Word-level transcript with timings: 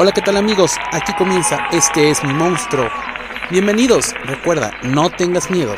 Hola, 0.00 0.12
¿qué 0.12 0.22
tal 0.22 0.36
amigos? 0.36 0.72
Aquí 0.90 1.12
comienza 1.16 1.68
Este 1.70 2.10
es 2.10 2.24
mi 2.24 2.32
monstruo. 2.32 2.88
Bienvenidos, 3.50 4.14
recuerda, 4.24 4.72
no 4.82 5.10
tengas 5.10 5.50
miedo. 5.50 5.74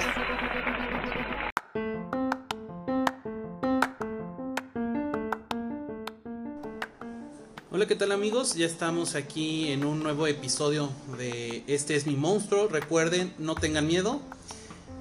Hola, 7.70 7.86
¿qué 7.86 7.96
tal 7.96 8.12
amigos? 8.12 8.54
Ya 8.54 8.66
estamos 8.66 9.14
aquí 9.14 9.72
en 9.72 9.84
un 9.84 10.02
nuevo 10.02 10.26
episodio 10.26 10.90
de 11.18 11.62
Este 11.66 11.96
es 11.96 12.06
mi 12.06 12.16
monstruo. 12.16 12.68
Recuerden, 12.68 13.34
no 13.38 13.56
tengan 13.56 13.86
miedo. 13.86 14.20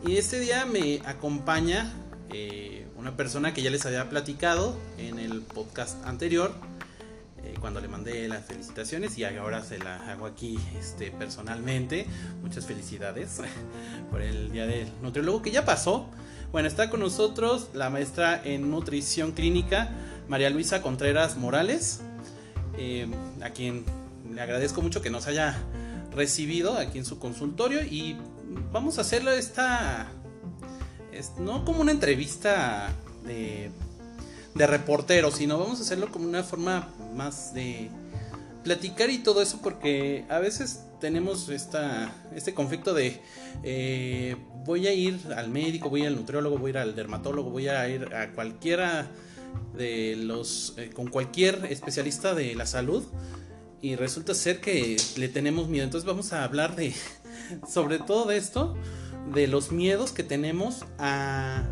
Y 0.05 0.17
este 0.17 0.39
día 0.39 0.65
me 0.65 1.01
acompaña 1.05 1.93
eh, 2.31 2.87
una 2.97 3.15
persona 3.15 3.53
que 3.53 3.61
ya 3.61 3.69
les 3.69 3.85
había 3.85 4.09
platicado 4.09 4.77
en 4.97 5.19
el 5.19 5.41
podcast 5.41 6.03
anterior 6.05 6.53
eh, 7.43 7.55
cuando 7.59 7.79
le 7.79 7.87
mandé 7.87 8.27
las 8.27 8.45
felicitaciones 8.45 9.17
y 9.17 9.23
ahora 9.23 9.63
se 9.63 9.77
las 9.79 10.01
hago 10.07 10.25
aquí 10.25 10.59
este, 10.77 11.11
personalmente. 11.11 12.05
Muchas 12.41 12.65
felicidades 12.65 13.41
por 14.11 14.21
el 14.21 14.51
día 14.51 14.65
del 14.65 14.89
nutriólogo 15.01 15.41
que 15.41 15.51
ya 15.51 15.65
pasó. 15.65 16.09
Bueno, 16.51 16.67
está 16.67 16.89
con 16.89 16.99
nosotros 16.99 17.69
la 17.73 17.89
maestra 17.89 18.41
en 18.43 18.71
nutrición 18.71 19.31
clínica, 19.33 19.91
María 20.27 20.49
Luisa 20.49 20.81
Contreras 20.81 21.37
Morales, 21.37 22.01
eh, 22.77 23.07
a 23.41 23.51
quien 23.51 23.85
le 24.33 24.41
agradezco 24.41 24.81
mucho 24.81 25.01
que 25.01 25.09
nos 25.09 25.27
haya 25.27 25.57
recibido 26.11 26.77
aquí 26.77 26.97
en 26.97 27.05
su 27.05 27.19
consultorio 27.19 27.83
y 27.83 28.17
vamos 28.71 28.97
a 28.97 29.01
hacerlo 29.01 29.31
esta, 29.31 30.07
no 31.37 31.65
como 31.65 31.81
una 31.81 31.91
entrevista 31.91 32.89
de 33.23 33.71
de 34.59 34.67
reportero, 34.67 35.31
sino 35.31 35.57
vamos 35.57 35.79
a 35.79 35.83
hacerlo 35.83 36.09
como 36.11 36.27
una 36.27 36.43
forma 36.43 36.89
más 37.19 37.53
de 37.53 37.89
platicar 38.63 39.09
y 39.09 39.17
todo 39.17 39.41
eso 39.41 39.59
porque 39.61 40.23
a 40.29 40.39
veces 40.39 40.85
tenemos 41.01 41.49
esta, 41.49 42.13
este 42.33 42.53
conflicto 42.53 42.93
de 42.93 43.21
eh, 43.63 44.37
voy 44.63 44.87
a 44.87 44.93
ir 44.93 45.19
al 45.35 45.49
médico, 45.49 45.89
voy 45.89 46.05
al 46.05 46.15
nutriólogo, 46.15 46.57
voy 46.57 46.69
a 46.69 46.71
ir 46.71 46.77
al 46.77 46.95
dermatólogo, 46.95 47.49
voy 47.49 47.67
a 47.67 47.89
ir 47.89 48.15
a 48.15 48.31
cualquiera 48.31 49.07
de 49.75 50.15
los, 50.15 50.75
eh, 50.77 50.91
con 50.93 51.07
cualquier 51.07 51.65
especialista 51.69 52.33
de 52.33 52.55
la 52.55 52.65
salud 52.65 53.03
y 53.81 53.95
resulta 53.97 54.33
ser 54.33 54.61
que 54.61 54.95
le 55.17 55.27
tenemos 55.27 55.67
miedo. 55.67 55.83
Entonces 55.83 56.07
vamos 56.07 56.31
a 56.31 56.45
hablar 56.45 56.77
de, 56.77 56.93
sobre 57.67 57.99
todo 57.99 58.27
de 58.27 58.37
esto, 58.37 58.77
de 59.33 59.47
los 59.47 59.73
miedos 59.73 60.13
que 60.13 60.23
tenemos 60.23 60.85
a 60.97 61.67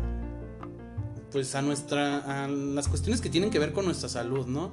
pues 1.30 1.54
a 1.54 1.60
nuestra 1.60 2.44
a 2.44 2.48
las 2.48 2.88
cuestiones 2.88 3.20
que 3.20 3.28
tienen 3.28 3.50
que 3.50 3.58
ver 3.58 3.72
con 3.72 3.84
nuestra 3.84 4.08
salud, 4.08 4.46
¿no? 4.46 4.72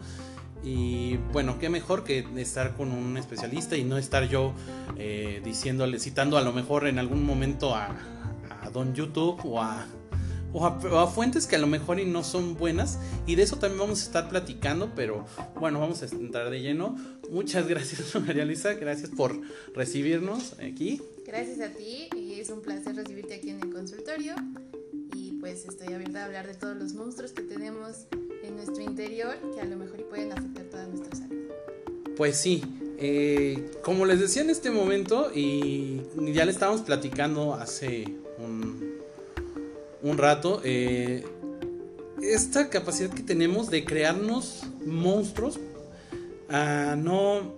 Y 0.64 1.18
bueno, 1.32 1.60
qué 1.60 1.70
mejor 1.70 2.04
que 2.04 2.26
estar 2.38 2.76
con 2.76 2.92
un 2.92 3.18
especialista 3.18 3.78
y 3.78 3.84
no 3.84 3.98
estar 3.98 4.28
yo 4.28 4.54
eh, 4.98 5.42
diciéndole, 5.44 6.00
citando 6.00 6.38
a 6.38 6.42
lo 6.42 6.54
mejor 6.54 6.88
en 6.88 7.00
algún 7.00 7.24
momento 7.24 7.76
a, 7.76 7.96
Don 8.74 8.96
YouTube 8.96 9.40
o 9.46 9.62
a, 9.62 9.86
o 10.52 10.66
a, 10.66 11.08
fuentes 11.08 11.46
que 11.46 11.56
a 11.56 11.60
lo 11.60 11.68
mejor 11.68 12.00
y 12.00 12.06
no 12.06 12.24
son 12.24 12.58
buenas. 12.58 13.00
Y 13.28 13.36
de 13.36 13.44
eso 13.44 13.58
también 13.58 13.80
vamos 13.80 14.02
a 14.02 14.06
estar 14.06 14.28
platicando, 14.28 14.92
pero 14.96 15.26
bueno, 15.60 15.80
vamos 15.80 16.02
a 16.02 16.08
entrar 16.08 16.50
de 16.50 16.62
lleno. 16.62 16.98
Muchas 17.30 17.68
gracias, 17.70 18.16
María 18.20 18.44
Luisa, 18.44 18.74
gracias 18.74 19.12
por 19.12 19.40
recibirnos 19.76 20.54
aquí. 20.60 21.00
Gracias 21.26 21.60
a 21.60 21.70
ti 21.74 22.10
y 22.16 22.40
es 22.40 22.50
un 22.50 22.62
placer 22.62 22.96
recibirte 22.96 23.36
aquí 23.36 23.52
en 23.52 23.62
el 23.62 23.72
consultorio 23.72 24.36
pues 25.46 25.64
estoy 25.68 25.94
abierta 25.94 26.24
a 26.24 26.26
hablar 26.26 26.48
de 26.48 26.56
todos 26.56 26.76
los 26.76 26.94
monstruos 26.94 27.32
que 27.32 27.44
tenemos 27.44 28.08
en 28.48 28.56
nuestro 28.56 28.82
interior 28.82 29.36
que 29.54 29.62
a 29.62 29.66
lo 29.66 29.78
mejor 29.78 30.04
pueden 30.06 30.32
afectar 30.32 30.66
toda 30.66 30.88
nuestra 30.88 31.16
salud. 31.18 31.44
Pues 32.16 32.38
sí, 32.38 32.64
eh, 32.98 33.72
como 33.84 34.06
les 34.06 34.20
decía 34.20 34.42
en 34.42 34.50
este 34.50 34.72
momento 34.72 35.32
y 35.34 36.02
ya 36.34 36.46
le 36.46 36.52
estábamos 36.52 36.82
platicando 36.82 37.54
hace 37.54 38.06
un, 38.38 39.00
un 40.02 40.18
rato, 40.18 40.62
eh, 40.64 41.26
esta 42.22 42.70
capacidad 42.70 43.10
que 43.10 43.24
tenemos 43.24 43.70
de 43.70 43.84
crearnos 43.84 44.64
monstruos 44.86 45.60
a 46.50 46.96
no, 46.98 47.56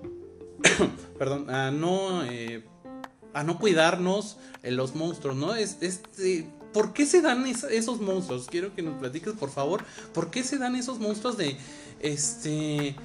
perdón, 1.19 1.49
a 1.49 1.71
no, 1.71 2.23
eh, 2.23 2.63
a 3.33 3.43
no 3.43 3.59
cuidarnos 3.59 4.37
los 4.63 4.95
monstruos, 4.95 5.35
¿no? 5.35 5.55
Es, 5.55 5.77
este 5.81 6.47
¿Por 6.73 6.93
qué 6.93 7.05
se 7.05 7.21
dan 7.21 7.45
esos 7.45 8.01
monstruos? 8.01 8.47
Quiero 8.47 8.73
que 8.75 8.81
nos 8.81 8.99
platiques, 8.99 9.33
por 9.33 9.49
favor. 9.49 9.83
¿Por 10.13 10.29
qué 10.29 10.43
se 10.43 10.57
dan 10.57 10.75
esos 10.75 10.99
monstruos 10.99 11.37
de, 11.37 11.57
este, 11.99 12.95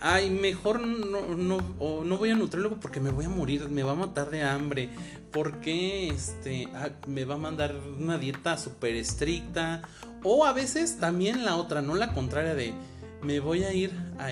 ay, 0.00 0.30
mejor 0.30 0.80
no, 0.80 1.36
no, 1.36 1.60
no 2.04 2.18
voy 2.18 2.30
a 2.30 2.34
nutriólogo 2.34 2.76
porque 2.80 3.00
me 3.00 3.10
voy 3.10 3.26
a 3.26 3.28
morir, 3.28 3.68
me 3.68 3.82
va 3.82 3.92
a 3.92 3.96
matar 3.96 4.30
de 4.30 4.42
hambre? 4.42 4.90
¿Por 5.30 5.60
qué, 5.60 6.08
este, 6.08 6.68
ah, 6.74 6.90
me 7.06 7.24
va 7.24 7.36
a 7.36 7.38
mandar 7.38 7.74
una 7.98 8.18
dieta 8.18 8.58
súper 8.58 8.96
estricta? 8.96 9.82
O 10.24 10.44
a 10.44 10.52
veces 10.52 10.98
también 10.98 11.44
la 11.44 11.56
otra, 11.56 11.80
no 11.80 11.94
la 11.94 12.12
contraria 12.12 12.54
de, 12.54 12.74
me 13.22 13.40
voy 13.40 13.64
a 13.64 13.72
ir 13.72 13.92
a, 14.18 14.30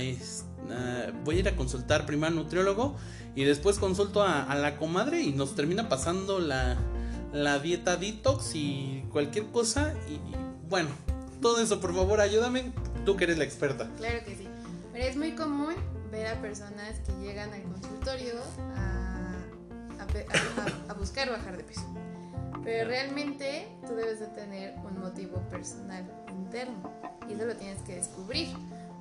voy 1.24 1.36
a 1.36 1.38
ir 1.38 1.48
a 1.48 1.56
consultar 1.56 2.06
primero 2.06 2.28
al 2.28 2.36
nutriólogo 2.36 2.96
y 3.34 3.44
después 3.44 3.78
consulto 3.78 4.22
a 4.22 4.54
la 4.56 4.76
comadre 4.76 5.22
y 5.22 5.32
nos 5.32 5.54
termina 5.54 5.88
pasando 5.88 6.40
la 6.40 6.76
la 7.32 7.58
dieta 7.58 7.96
detox 7.96 8.54
y 8.54 9.04
cualquier 9.10 9.46
cosa. 9.46 9.94
Y, 10.08 10.20
bueno, 10.68 10.88
todo 11.40 11.60
eso, 11.62 11.80
por 11.80 11.94
favor, 11.94 12.20
ayúdame, 12.20 12.72
tú 13.04 13.16
que 13.16 13.24
eres 13.24 13.38
la 13.38 13.44
experta. 13.44 13.88
Claro 13.96 14.24
que 14.24 14.36
sí. 14.36 14.48
Pero 14.92 15.04
es 15.04 15.16
muy 15.16 15.32
común 15.32 15.74
ver 16.10 16.26
a 16.26 16.40
personas 16.40 16.98
que 17.06 17.12
llegan 17.24 17.52
al 17.52 17.62
consultorio 17.62 18.34
a, 18.76 19.34
a, 20.88 20.94
buscar 20.94 21.30
bajar 21.30 21.56
de 21.56 21.64
peso. 21.64 21.86
Pero 22.64 22.88
realmente 22.88 23.68
tú 23.86 23.94
debes 23.94 24.20
de 24.20 24.26
tener 24.26 24.74
un 24.78 25.00
motivo 25.00 25.36
personal 25.48 26.04
interno 26.28 26.92
y 27.28 27.34
eso 27.34 27.44
lo 27.46 27.56
tienes 27.56 27.80
que 27.82 27.94
descubrir 27.94 28.48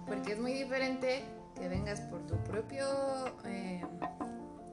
porque 0.07 0.34
es 0.34 0.39
muy 0.39 0.53
diferente 0.53 1.23
que 1.56 1.68
vengas 1.68 2.01
por 2.01 2.25
tu 2.25 2.35
propio 2.44 2.85
eh, 3.45 3.81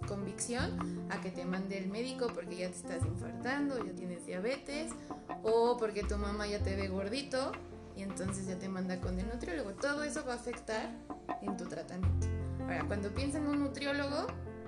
convicción 0.07 1.07
a 1.11 1.21
que 1.21 1.31
te 1.31 1.45
mande 1.45 1.79
el 1.79 1.89
médico 1.89 2.29
porque 2.35 2.57
ya 2.57 2.71
te 2.71 2.77
estás 2.77 3.05
infartando, 3.05 3.85
ya 3.85 3.93
tienes 3.93 4.25
diabetes 4.27 4.93
o 5.43 5.77
porque 5.77 6.03
tu 6.03 6.17
mamá 6.17 6.47
ya 6.47 6.61
te 6.63 6.77
ve 6.77 6.89
gordito 6.89 7.53
y 7.97 8.03
entonces 8.03 8.47
ya 8.47 8.59
te 8.59 8.69
manda 8.69 9.01
con 9.01 9.19
el 9.19 9.27
nutriólogo. 9.29 9.73
Todo 9.73 10.03
eso 10.05 10.25
va 10.27 10.35
a 10.35 10.37
afectar 10.37 10.91
en 11.43 11.57
tu 11.57 11.65
tratamiento. 11.65 12.27
Ahora, 12.63 12.85
cuando 12.87 13.11
piensan 13.11 13.45
en 13.45 13.49
un 13.49 13.61
nutriólogo, 13.61 14.27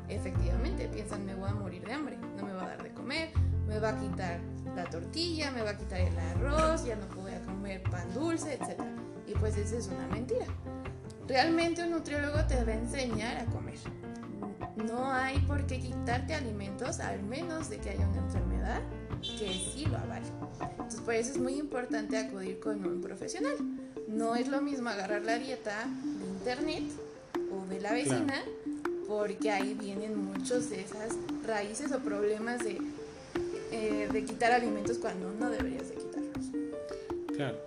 efectivamente 0.09 0.89
piensan 0.89 1.27
me 1.27 1.35
voy 1.35 1.51
a 1.51 1.55
morir 1.55 1.85
de 1.85 1.93
hambre, 1.93 2.19
no 2.37 2.45
me 2.45 2.53
va 2.53 2.63
a 2.63 2.69
dar 2.69 2.83
de 2.83 2.93
comer, 2.93 3.31
me 3.67 3.79
va 3.79 3.91
a 3.91 3.99
quitar 3.99 4.41
la 4.75 4.85
tortilla, 4.85 5.51
me 5.51 5.63
va 5.63 5.71
a 5.71 5.77
quitar 5.77 6.01
el 6.01 6.19
arroz, 6.19 6.85
ya 6.85 6.97
no 6.97 7.07
voy 7.15 7.33
a 7.33 7.43
comer 7.43 7.83
pan 7.83 8.13
dulce, 8.15 8.55
etc. 8.55 8.81
Y 9.27 9.35
pues 9.35 9.57
esa 9.57 9.77
es 9.77 9.89
una 9.89 10.07
mentira. 10.09 10.47
Realmente 11.27 11.83
un 11.83 11.91
nutriólogo 11.91 12.43
te 12.47 12.65
va 12.65 12.73
a 12.73 12.77
enseñar 12.77 13.37
a 13.37 13.45
comer 13.47 13.77
no 14.85 15.13
hay 15.13 15.39
por 15.41 15.67
qué 15.67 15.81
quitarte 15.81 16.35
alimentos 16.35 17.01
al 17.01 17.23
menos 17.23 17.69
de 17.71 17.79
que 17.79 17.91
haya 17.91 18.09
una 18.09 18.19
enfermedad 18.19 18.83
que 19.21 19.53
sí 19.53 19.87
lo 19.87 19.97
avale. 19.99 20.27
Entonces 20.61 21.01
por 21.01 21.15
eso 21.15 21.33
es 21.33 21.39
muy 21.39 21.55
importante 21.55 22.17
acudir 22.17 22.61
con 22.61 22.85
un 22.87 23.01
profesional. 23.01 23.57
No 24.07 24.37
es 24.37 24.49
lo 24.49 24.63
mismo 24.63 24.89
agarrar 24.89 25.23
la 25.23 25.39
dieta 25.39 25.87
de 26.03 26.27
internet 26.27 26.85
o 27.53 27.67
de 27.69 27.81
la 27.81 27.93
vecina 27.93 28.43
porque 29.09 29.51
ahí 29.51 29.75
vienen 29.75 30.17
muchos 30.19 30.71
de 30.71 30.83
esas 30.83 31.17
raíces 31.47 31.91
o 31.93 31.99
problemas 31.99 32.63
de, 32.63 32.79
eh, 33.73 34.09
de 34.13 34.25
quitar 34.25 34.53
alimentos 34.53 34.99
cuando 34.99 35.33
no 35.33 35.51
deberías 35.51 35.89
de 35.89 35.95
quitarlos. 35.95 36.47
Claro. 37.35 37.59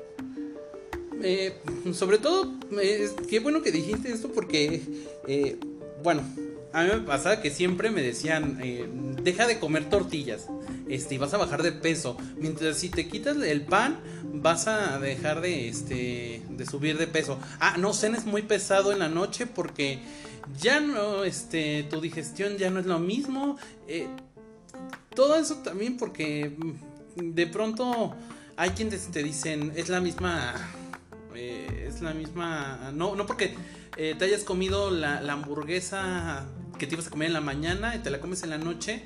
Eh, 1.23 1.53
sobre 1.93 2.19
todo, 2.19 2.53
eh, 2.79 3.09
qué 3.29 3.39
bueno 3.39 3.61
que 3.61 3.71
dijiste 3.71 4.11
esto 4.11 4.31
porque, 4.31 4.81
bueno, 6.03 6.23
a 6.73 6.83
mí 6.83 6.89
me 6.89 6.99
pasaba 6.99 7.41
que 7.41 7.51
siempre 7.51 7.91
me 7.91 8.01
decían, 8.01 8.59
eh, 8.61 8.87
deja 9.21 9.45
de 9.45 9.59
comer 9.59 9.89
tortillas, 9.89 10.47
este, 10.87 11.15
y 11.15 11.17
vas 11.17 11.33
a 11.33 11.37
bajar 11.37 11.63
de 11.63 11.71
peso. 11.71 12.17
Mientras 12.37 12.77
si 12.77 12.89
te 12.89 13.07
quitas 13.07 13.37
el 13.37 13.63
pan, 13.63 13.99
vas 14.33 14.67
a 14.67 14.99
dejar 14.99 15.41
de, 15.41 15.67
este, 15.67 16.41
de 16.49 16.65
subir 16.65 16.97
de 16.97 17.07
peso. 17.07 17.39
Ah, 17.59 17.75
no, 17.77 17.93
cenes 17.93 18.25
muy 18.25 18.43
pesado 18.43 18.93
en 18.93 18.99
la 18.99 19.09
noche 19.09 19.47
porque 19.47 19.99
ya 20.59 20.79
no, 20.79 21.23
este, 21.23 21.83
tu 21.89 21.99
digestión 21.99 22.57
ya 22.57 22.69
no 22.69 22.79
es 22.79 22.85
lo 22.85 22.99
mismo. 22.99 23.57
Eh, 23.87 24.07
todo 25.13 25.35
eso 25.35 25.57
también 25.57 25.97
porque 25.97 26.55
mm, 26.57 27.33
de 27.33 27.47
pronto 27.47 28.15
hay 28.55 28.69
quienes 28.71 29.07
te 29.11 29.23
dicen, 29.23 29.73
es 29.75 29.89
la 29.89 29.99
misma, 29.99 30.53
eh, 31.35 31.89
es 31.89 32.01
la 32.01 32.13
misma, 32.13 32.91
no, 32.93 33.15
no 33.15 33.25
porque 33.25 33.55
te 33.95 34.23
hayas 34.23 34.43
comido 34.43 34.89
la, 34.89 35.21
la 35.21 35.33
hamburguesa 35.33 36.47
que 36.81 36.87
te 36.87 36.95
ibas 36.95 37.05
a 37.05 37.09
comer 37.11 37.27
en 37.27 37.33
la 37.33 37.41
mañana 37.41 37.95
y 37.95 37.99
te 37.99 38.09
la 38.09 38.19
comes 38.19 38.41
en 38.41 38.49
la 38.49 38.57
noche, 38.57 39.03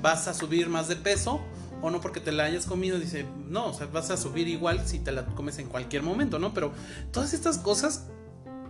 vas 0.00 0.28
a 0.28 0.32
subir 0.32 0.70
más 0.70 0.88
de 0.88 0.96
peso 0.96 1.42
o 1.82 1.90
no 1.90 2.00
porque 2.00 2.20
te 2.20 2.32
la 2.32 2.44
hayas 2.44 2.64
comido, 2.64 2.98
dice, 2.98 3.26
no, 3.46 3.66
o 3.66 3.74
sea, 3.74 3.86
vas 3.86 4.10
a 4.10 4.16
subir 4.16 4.48
igual 4.48 4.88
si 4.88 4.98
te 4.98 5.12
la 5.12 5.26
comes 5.26 5.58
en 5.58 5.68
cualquier 5.68 6.02
momento, 6.02 6.38
¿no? 6.38 6.54
Pero 6.54 6.72
todas 7.12 7.34
estas 7.34 7.58
cosas 7.58 8.06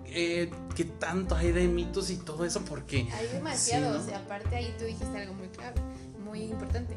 eh, 0.07 0.51
qué 0.75 0.85
tanto 0.85 1.37
hay 1.37 1.53
de 1.53 1.69
mitos 1.69 2.11
y 2.11 2.17
todo 2.17 2.45
eso, 2.45 2.65
porque... 2.65 3.07
Hay 3.13 3.29
demasiados, 3.29 4.09
y 4.09 4.15
aparte 4.15 4.57
ahí 4.57 4.75
tú 4.77 4.87
dijiste 4.87 5.17
algo 5.17 5.35
muy 5.35 5.49
clave, 5.51 5.81
muy 6.25 6.43
importante. 6.43 6.97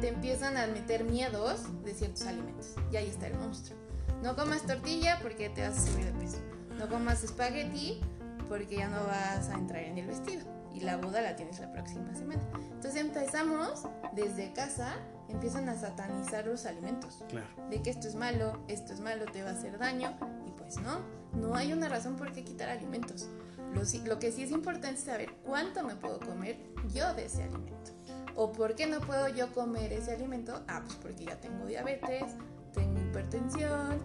Te 0.00 0.08
empiezan 0.08 0.56
a 0.56 0.66
meter 0.66 1.04
miedos 1.04 1.60
de 1.84 1.94
ciertos 1.94 2.22
alimentos, 2.22 2.74
y 2.92 2.96
ahí 2.96 3.06
está 3.06 3.28
el 3.28 3.34
monstruo. 3.34 3.78
No 4.24 4.34
comas 4.34 4.66
tortilla 4.66 5.20
porque 5.22 5.50
te 5.50 5.62
vas 5.62 5.78
a 5.78 5.86
subir 5.86 6.06
de 6.06 6.12
peso. 6.18 6.38
No 6.80 6.88
comas 6.88 7.22
espagueti 7.22 8.00
porque 8.48 8.78
ya 8.78 8.88
no 8.88 9.04
vas 9.06 9.48
a 9.50 9.54
entrar 9.54 9.84
en 9.84 9.96
el 9.96 10.08
vestido. 10.08 10.59
Y 10.74 10.80
la 10.80 10.96
boda 10.96 11.20
la 11.20 11.36
tienes 11.36 11.58
la 11.60 11.72
próxima 11.72 12.14
semana. 12.14 12.42
Entonces 12.72 12.96
empezamos 12.96 13.86
desde 14.12 14.52
casa, 14.52 14.94
empiezan 15.28 15.68
a 15.68 15.76
satanizar 15.76 16.46
los 16.46 16.66
alimentos. 16.66 17.24
Claro. 17.28 17.46
De 17.68 17.82
que 17.82 17.90
esto 17.90 18.08
es 18.08 18.14
malo, 18.14 18.62
esto 18.68 18.92
es 18.92 19.00
malo, 19.00 19.26
te 19.26 19.42
va 19.42 19.50
a 19.50 19.52
hacer 19.52 19.78
daño. 19.78 20.16
Y 20.46 20.50
pues 20.52 20.78
no, 20.78 21.00
no 21.34 21.54
hay 21.54 21.72
una 21.72 21.88
razón 21.88 22.16
por 22.16 22.32
qué 22.32 22.44
quitar 22.44 22.68
alimentos. 22.68 23.28
Lo, 23.74 23.82
lo 24.06 24.18
que 24.18 24.32
sí 24.32 24.42
es 24.42 24.50
importante 24.50 24.98
es 24.98 25.04
saber 25.04 25.34
cuánto 25.44 25.82
me 25.84 25.94
puedo 25.94 26.18
comer 26.20 26.58
yo 26.92 27.14
de 27.14 27.26
ese 27.26 27.42
alimento. 27.44 27.92
¿O 28.36 28.52
por 28.52 28.74
qué 28.74 28.86
no 28.86 29.00
puedo 29.00 29.28
yo 29.28 29.52
comer 29.52 29.92
ese 29.92 30.12
alimento? 30.12 30.62
Ah, 30.66 30.82
pues 30.84 30.96
porque 30.96 31.24
ya 31.24 31.40
tengo 31.40 31.66
diabetes, 31.66 32.24
tengo 32.72 33.00
hipertensión, 33.00 33.98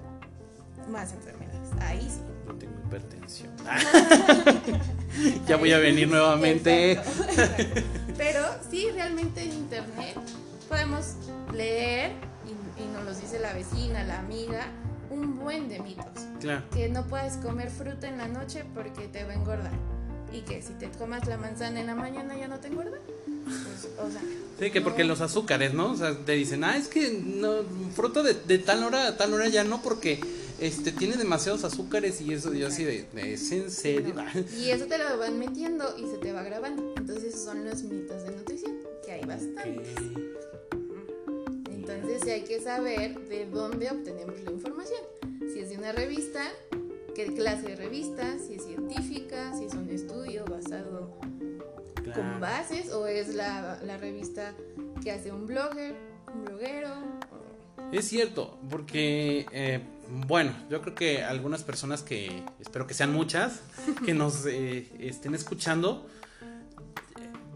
más 0.90 1.14
enfermedades. 1.14 1.70
Ahí 1.82 2.02
sí. 2.02 2.22
Yo 2.48 2.54
tengo 2.56 2.74
hipertensión. 2.86 3.52
ya 5.48 5.58
voy 5.58 5.74
a 5.74 5.80
venir 5.80 6.08
nuevamente. 6.08 7.00
Pero 8.18 8.42
sí, 8.70 8.90
realmente 8.92 9.44
en 9.44 9.54
internet 9.54 10.16
podemos 10.70 11.16
leer, 11.54 12.12
y, 12.46 12.82
y, 12.82 12.88
nos 12.88 13.06
lo 13.06 13.14
dice 13.14 13.40
la 13.40 13.54
vecina, 13.54 14.04
la 14.04 14.20
amiga, 14.20 14.68
un 15.10 15.40
buen 15.40 15.70
de 15.70 15.80
mitos. 15.80 16.06
Claro. 16.40 16.64
Que 16.72 16.90
no 16.90 17.06
puedes 17.06 17.38
comer 17.38 17.70
fruta 17.70 18.08
en 18.08 18.18
la 18.18 18.28
noche 18.28 18.64
porque 18.74 19.08
te 19.08 19.24
va 19.24 19.32
a 19.32 19.36
engordar. 19.36 19.72
Y 20.32 20.42
que 20.42 20.62
si 20.62 20.74
te 20.74 20.90
comas 20.90 21.26
la 21.28 21.38
manzana 21.38 21.80
en 21.80 21.88
la 21.88 21.96
mañana 21.96 22.38
ya 22.38 22.48
no 22.48 22.60
te 22.60 22.68
engorda. 22.68 22.98
Pues, 23.46 23.88
o 24.00 24.12
sea, 24.12 24.22
sí, 24.60 24.72
que 24.72 24.82
porque 24.82 25.04
los 25.04 25.22
azúcares, 25.22 25.74
¿no? 25.74 25.92
O 25.92 25.96
sea, 25.96 26.18
te 26.18 26.34
dicen, 26.34 26.64
ah, 26.64 26.76
es 26.76 26.88
que 26.88 27.22
no, 27.24 27.58
fruta 27.94 28.24
de, 28.24 28.34
de 28.34 28.58
tal 28.58 28.84
hora 28.84 29.08
a 29.08 29.18
tal 29.18 29.34
hora 29.34 29.48
ya 29.48 29.64
no 29.64 29.82
porque 29.82 30.20
este 30.60 30.92
tiene 30.92 31.18
demasiados 31.18 31.64
azúcares 31.64 32.22
y 32.22 32.34
eso 32.34 32.54
yo 32.54 32.68
así 32.68 32.84
de, 32.84 33.08
¿es 33.16 33.52
en 33.52 33.70
serio? 33.70 34.16
Y 34.58 34.70
eso 34.70 34.86
te 34.86 34.98
lo 34.98 35.18
van 35.18 35.38
metiendo 35.38 35.96
y 35.98 36.08
se 36.10 36.18
te 36.18 36.32
va 36.32 36.44
grabando. 36.44 36.94
Entonces 36.98 37.26
esos 37.26 37.44
son 37.44 37.66
los 37.66 37.84
mitos 37.84 38.24
de 38.24 38.36
nutrición, 38.36 38.78
que 39.06 39.12
hay 39.12 39.26
bastantes. 39.26 39.96
Entonces 41.70 42.22
sí 42.24 42.30
hay 42.30 42.44
que 42.44 42.62
saber 42.62 43.20
de 43.28 43.46
dónde 43.46 43.90
obtenemos 43.90 44.40
la 44.44 44.52
información. 44.52 45.02
Si 45.54 45.60
es 45.60 45.70
de 45.70 45.78
una 45.78 45.92
revista, 45.92 46.42
qué 47.16 47.34
clase 47.34 47.70
de 47.70 47.76
revista, 47.76 48.38
si 48.40 48.56
es 48.56 48.64
científica, 48.64 49.54
si 49.58 49.66
es 49.66 49.74
un 49.74 49.90
estudio 49.90 50.46
basado 50.46 51.18
claro. 52.04 52.22
con 52.22 52.40
bases 52.40 52.92
o 52.92 53.08
es 53.08 53.34
la, 53.36 53.80
la, 53.84 53.98
revista 53.98 54.54
que 55.04 55.12
hace 55.12 55.32
un 55.32 55.48
blogger, 55.48 55.96
un 56.34 56.46
bloguero. 56.46 56.90
Es 57.92 58.08
cierto, 58.08 58.58
porque, 58.70 59.46
eh, 59.52 59.80
bueno, 60.10 60.52
yo 60.70 60.82
creo 60.82 60.96
que 60.96 61.24
algunas 61.24 61.64
personas 61.64 62.02
que, 62.02 62.44
espero 62.60 62.88
que 62.88 62.94
sean 62.94 63.14
muchas, 63.14 63.62
que 64.06 64.14
nos 64.16 64.46
eh, 64.46 64.88
estén 65.00 65.36
escuchando, 65.36 66.08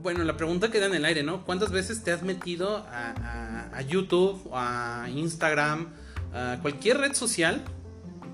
bueno, 0.02 0.24
la 0.24 0.38
pregunta 0.38 0.72
queda 0.72 0.86
en 0.86 0.96
el 0.96 1.06
aire, 1.06 1.24
¿no? 1.24 1.46
¿Cuántas 1.46 1.72
veces 1.72 2.04
te 2.04 2.12
has 2.12 2.24
metido 2.24 2.78
a, 2.78 3.12
a, 3.12 3.78
a 3.78 3.82
YouTube, 3.82 4.50
a 4.54 5.08
Instagram, 5.14 5.90
a 6.34 6.60
cualquier 6.62 6.98
red 6.98 7.14
social? 7.14 7.64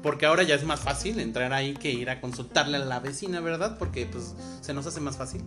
Porque 0.04 0.28
ahora 0.28 0.44
ya 0.44 0.54
es 0.54 0.64
más 0.64 0.82
fácil 0.82 1.20
entrar 1.20 1.52
ahí 1.52 1.74
que 1.74 1.92
ir 1.92 2.12
a 2.12 2.22
consultarle 2.22 2.78
a 2.78 2.82
la 2.82 3.00
vecina, 3.00 3.40
¿verdad? 3.40 3.78
Porque 3.80 4.06
pues 4.06 4.36
se 4.62 4.74
nos 4.74 4.86
hace 4.86 5.02
más 5.02 5.18
fácil. 5.18 5.42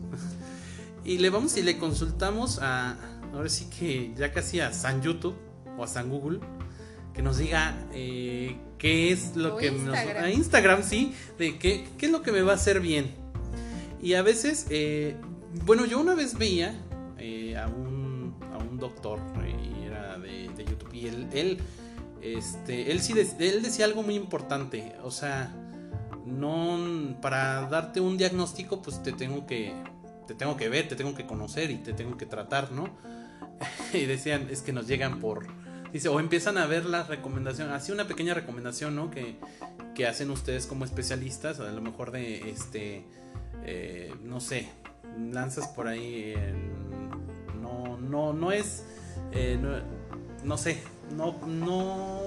y 1.05 1.19
le 1.19 1.31
vamos 1.31 1.57
y 1.57 1.63
le 1.63 1.79
consultamos 1.79 2.59
a, 2.61 2.97
ahora 3.33 3.49
sí 3.49 3.71
que 3.71 4.13
ya 4.17 4.33
casi 4.33 4.59
a 4.61 4.73
San 4.73 5.01
YouTube 5.01 5.37
o 5.77 5.85
a 5.85 5.87
San 5.87 6.09
Google, 6.11 6.41
que 7.19 7.23
nos 7.25 7.39
diga 7.39 7.75
eh, 7.93 8.57
qué 8.79 9.11
es 9.11 9.35
lo 9.35 9.57
O 9.57 9.57
que 9.57 9.67
Instagram. 9.67 10.15
nos... 10.15 10.25
A 10.25 10.31
Instagram, 10.31 10.83
sí, 10.85 11.13
de 11.37 11.59
qué, 11.59 11.85
qué 11.99 12.07
es 12.07 12.13
lo 12.13 12.23
que 12.23 12.31
me 12.31 12.43
va 12.43 12.53
a 12.53 12.55
hacer 12.55 12.79
bien. 12.79 13.11
Y 14.01 14.15
a 14.15 14.23
veces, 14.23 14.69
eh, 14.71 15.17
bueno, 15.67 15.85
yo 15.85 15.99
una 15.99 16.15
vez 16.15 16.39
veía 16.39 16.81
eh, 17.19 17.57
a, 17.57 17.67
un, 17.67 18.37
a 18.53 18.59
un 18.59 18.79
doctor, 18.79 19.19
y 19.45 19.85
era 19.85 20.17
de, 20.17 20.49
de 20.57 20.65
YouTube, 20.65 20.95
y 20.95 21.09
él, 21.09 21.27
él, 21.33 21.59
este, 22.23 22.93
él 22.93 23.01
sí 23.01 23.15
de- 23.15 23.27
él 23.41 23.63
decía 23.63 23.87
algo 23.87 24.05
muy 24.05 24.15
importante, 24.15 24.95
o 25.03 25.11
sea, 25.11 25.53
no, 26.25 27.17
para 27.21 27.63
darte 27.69 28.01
un 28.01 28.17
diagnóstico, 28.17 28.81
pues 28.81 29.03
te 29.03 29.11
tengo 29.11 29.45
que, 29.45 29.73
te 30.29 30.35
tengo 30.37 30.57
que 30.57 30.69
ver, 30.69 30.87
te 30.87 30.95
tengo 30.95 31.17
que 31.17 31.27
conocer 31.27 31.73
y 31.73 31.79
te 31.79 31.95
tengo 31.95 32.17
que 32.17 32.27
tratar, 32.27 32.71
¿no? 32.71 32.91
y 33.93 34.05
decían, 34.05 34.47
es 34.53 34.63
que 34.63 34.73
nos 34.73 34.87
llegan 34.87 35.19
por, 35.19 35.49
dice, 35.93 36.09
o 36.09 36.21
empiezan 36.21 36.59
a 36.59 36.67
ver 36.67 36.87
las 36.87 37.09
recomendaciones, 37.09 37.75
así 37.75 37.93
una 37.93 38.07
pequeña 38.07 38.35
recomendación, 38.35 38.95
¿no? 38.95 39.11
Que, 39.11 39.37
que 39.95 40.07
hacen 40.07 40.31
ustedes 40.31 40.67
como 40.67 40.85
especialistas, 40.85 41.61
a 41.61 41.71
lo 41.71 41.81
mejor 41.81 42.11
de, 42.11 42.51
este, 42.51 43.05
eh, 43.65 44.15
no 44.23 44.41
sé, 44.41 44.69
lanzas 45.19 45.69
por 45.69 45.89
ahí, 45.89 46.35
no, 47.61 47.99
no, 47.99 48.33
no 48.33 48.53
es, 48.53 48.85
eh, 49.33 49.59
no, 50.45 50.59
sé, 50.59 50.83
no, 51.17 51.39
no, 51.47 52.21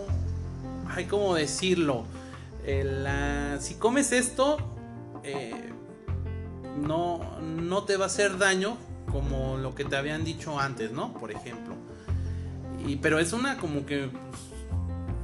hay 0.90 1.06
como 1.06 1.36
decirlo, 1.36 2.06
Eh, 2.64 3.58
si 3.60 3.74
comes 3.76 4.12
esto, 4.12 4.58
no, 6.80 7.40
no 7.42 7.84
te 7.86 7.98
va 7.98 8.04
a 8.04 8.08
hacer 8.08 8.38
daño 8.38 8.78
como 9.12 9.58
lo 9.58 9.74
que 9.74 9.84
te 9.84 9.96
habían 9.96 10.24
dicho 10.24 10.60
antes, 10.60 10.92
¿no? 10.92 11.14
Por 11.14 11.32
ejemplo. 11.32 11.76
Y, 12.88 12.96
pero 12.98 13.20
es 13.20 13.34
una 13.34 13.58
como 13.58 13.86
que 13.86 14.10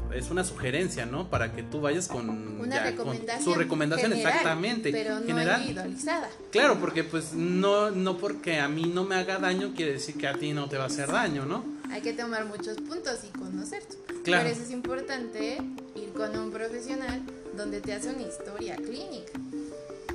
pues, 0.07 0.25
es 0.25 0.31
una 0.31 0.44
sugerencia, 0.44 1.05
¿no? 1.05 1.29
Para 1.29 1.53
que 1.53 1.63
tú 1.63 1.81
vayas 1.81 2.07
con, 2.07 2.29
Una 2.59 2.75
ya, 2.75 2.81
con 2.95 3.07
recomendación. 3.07 3.44
su 3.44 3.53
recomendación 3.53 4.11
general, 4.11 4.33
exactamente. 4.33 4.91
Pero 4.91 5.19
no 5.19 5.25
general. 5.25 5.61
individualizada. 5.61 6.29
Claro, 6.51 6.79
porque 6.79 7.03
pues 7.03 7.33
no, 7.33 7.91
no 7.91 8.17
porque 8.17 8.59
a 8.59 8.67
mí 8.67 8.91
no 8.94 9.03
me 9.03 9.15
haga 9.15 9.38
daño 9.38 9.73
quiere 9.75 9.94
decir 9.94 10.17
que 10.17 10.27
a 10.27 10.33
ti 10.33 10.53
no 10.53 10.69
te 10.69 10.77
va 10.77 10.83
a 10.83 10.88
hacer 10.88 11.11
daño, 11.11 11.45
¿no? 11.45 11.63
Hay 11.91 12.01
que 12.01 12.13
tomar 12.13 12.45
muchos 12.45 12.77
puntos 12.77 13.19
y 13.23 13.38
conocer. 13.38 13.83
Claro. 14.23 14.43
Por 14.43 14.51
eso 14.51 14.63
es 14.63 14.71
importante 14.71 15.57
ir 15.95 16.13
con 16.13 16.38
un 16.38 16.51
profesional 16.51 17.21
donde 17.55 17.81
te 17.81 17.93
hace 17.93 18.09
una 18.09 18.23
historia 18.23 18.75
clínica. 18.75 19.33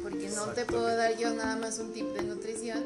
Porque 0.02 0.30
no 0.34 0.46
te 0.46 0.64
puedo 0.64 0.94
dar 0.96 1.16
yo 1.16 1.32
nada 1.34 1.56
más 1.56 1.78
un 1.78 1.92
tip 1.92 2.06
de 2.08 2.22
nutrición 2.22 2.82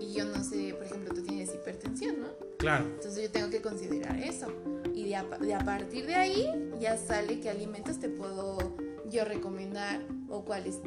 y 0.00 0.12
yo 0.12 0.24
no 0.26 0.44
sé, 0.44 0.74
por 0.74 0.84
ejemplo, 0.86 1.14
tú 1.14 1.22
tienes 1.22 1.54
hipertensión, 1.54 2.20
¿no? 2.20 2.47
Claro. 2.58 2.84
Entonces 2.84 3.22
yo 3.22 3.30
tengo 3.30 3.50
que 3.50 3.62
considerar 3.62 4.18
eso. 4.18 4.52
Y 4.94 5.04
de 5.04 5.16
a, 5.16 5.24
de 5.24 5.54
a 5.54 5.60
partir 5.60 6.06
de 6.06 6.14
ahí 6.16 6.70
ya 6.80 6.96
sale 6.96 7.40
qué 7.40 7.50
alimentos 7.50 7.98
te 8.00 8.08
puedo 8.08 8.76
yo 9.08 9.24
recomendar 9.24 10.00
o 10.28 10.44
cuáles 10.44 10.80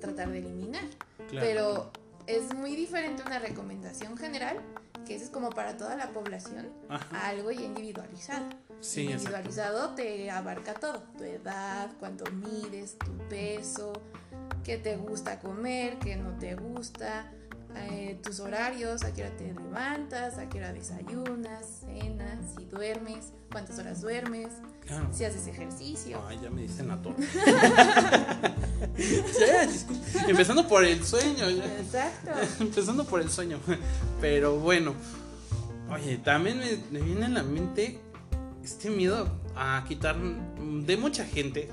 tratar 0.00 0.30
de 0.30 0.38
eliminar. 0.38 0.84
Claro. 1.28 1.46
Pero 1.46 1.92
es 2.26 2.54
muy 2.54 2.76
diferente 2.76 3.22
una 3.24 3.38
recomendación 3.38 4.16
general, 4.16 4.58
que 5.06 5.14
eso 5.14 5.24
es 5.24 5.30
como 5.30 5.50
para 5.50 5.76
toda 5.76 5.96
la 5.96 6.12
población, 6.12 6.68
Ajá. 6.88 7.16
a 7.16 7.28
algo 7.28 7.50
ya 7.50 7.62
individualizado. 7.62 8.46
Sí, 8.80 9.02
exacto. 9.02 9.12
individualizado 9.12 9.94
te 9.94 10.30
abarca 10.30 10.74
todo, 10.74 11.02
tu 11.16 11.24
edad, 11.24 11.90
cuánto 11.98 12.30
mides, 12.32 12.98
tu 12.98 13.16
peso, 13.28 13.92
qué 14.62 14.78
te 14.78 14.96
gusta 14.96 15.38
comer, 15.40 15.98
qué 15.98 16.16
no 16.16 16.36
te 16.38 16.54
gusta, 16.54 17.30
eh, 17.76 18.18
tus 18.22 18.40
horarios, 18.40 19.02
a 19.04 19.12
qué 19.12 19.22
hora 19.22 19.36
te 19.36 19.52
levantas, 19.52 20.38
a 20.38 20.48
qué 20.48 20.58
hora 20.58 20.72
desayunas, 20.72 21.80
cenas, 21.80 22.38
si 22.56 22.64
duermes, 22.66 23.32
cuántas 23.50 23.78
horas 23.78 24.00
duermes, 24.00 24.48
Claro. 24.86 25.08
si 25.12 25.24
haces 25.24 25.46
ejercicio. 25.46 26.20
Ay, 26.28 26.38
ya 26.42 26.50
me 26.50 26.62
diste 26.62 26.82
en 26.82 26.88
la 26.88 27.00
torre. 27.02 27.16
Ya, 29.38 29.68
empezando 30.28 30.66
por 30.68 30.84
el 30.84 31.04
sueño. 31.04 31.48
ya. 31.50 31.78
Exacto. 31.80 32.30
Empezando 32.60 33.04
por 33.04 33.20
el 33.20 33.30
sueño. 33.30 33.58
Pero 34.20 34.58
bueno. 34.58 34.94
Oye, 35.90 36.18
también 36.18 36.58
me, 36.58 36.78
me 36.90 37.00
viene 37.04 37.26
a 37.26 37.28
la 37.28 37.42
mente 37.42 38.00
este 38.62 38.88
miedo 38.90 39.28
a 39.54 39.84
quitar 39.86 40.16
de 40.18 40.96
mucha 40.96 41.24
gente, 41.26 41.68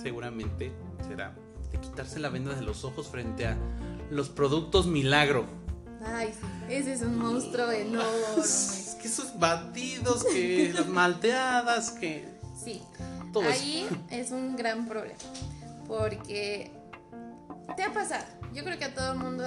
seguramente 0.00 0.72
será, 1.08 1.34
de 1.72 1.78
quitarse 1.80 2.20
la 2.20 2.28
venda 2.28 2.54
de 2.54 2.62
los 2.62 2.84
ojos 2.84 3.08
frente 3.08 3.46
a 3.46 3.56
los 4.10 4.28
productos 4.28 4.86
milagro. 4.86 5.44
Ay, 6.04 6.32
ese 6.68 6.92
es 6.92 7.02
un 7.02 7.18
monstruo 7.18 7.70
enorme. 7.72 8.08
Es 8.38 8.96
que 9.00 9.08
esos 9.08 9.38
batidos, 9.38 10.24
que 10.24 10.72
las 10.74 10.86
malteadas, 10.86 11.90
que 11.90 12.28
Sí, 12.62 12.82
todo 13.32 13.42
eso. 13.44 13.52
ahí 13.52 13.88
es 14.10 14.30
un 14.30 14.56
gran 14.56 14.86
problema. 14.86 15.18
Porque 15.86 16.70
te 17.76 17.82
ha 17.82 17.92
pasado. 17.92 18.24
Yo 18.54 18.64
creo 18.64 18.78
que 18.78 18.84
a 18.86 18.94
todo 18.94 19.12
el 19.12 19.18
mundo 19.18 19.44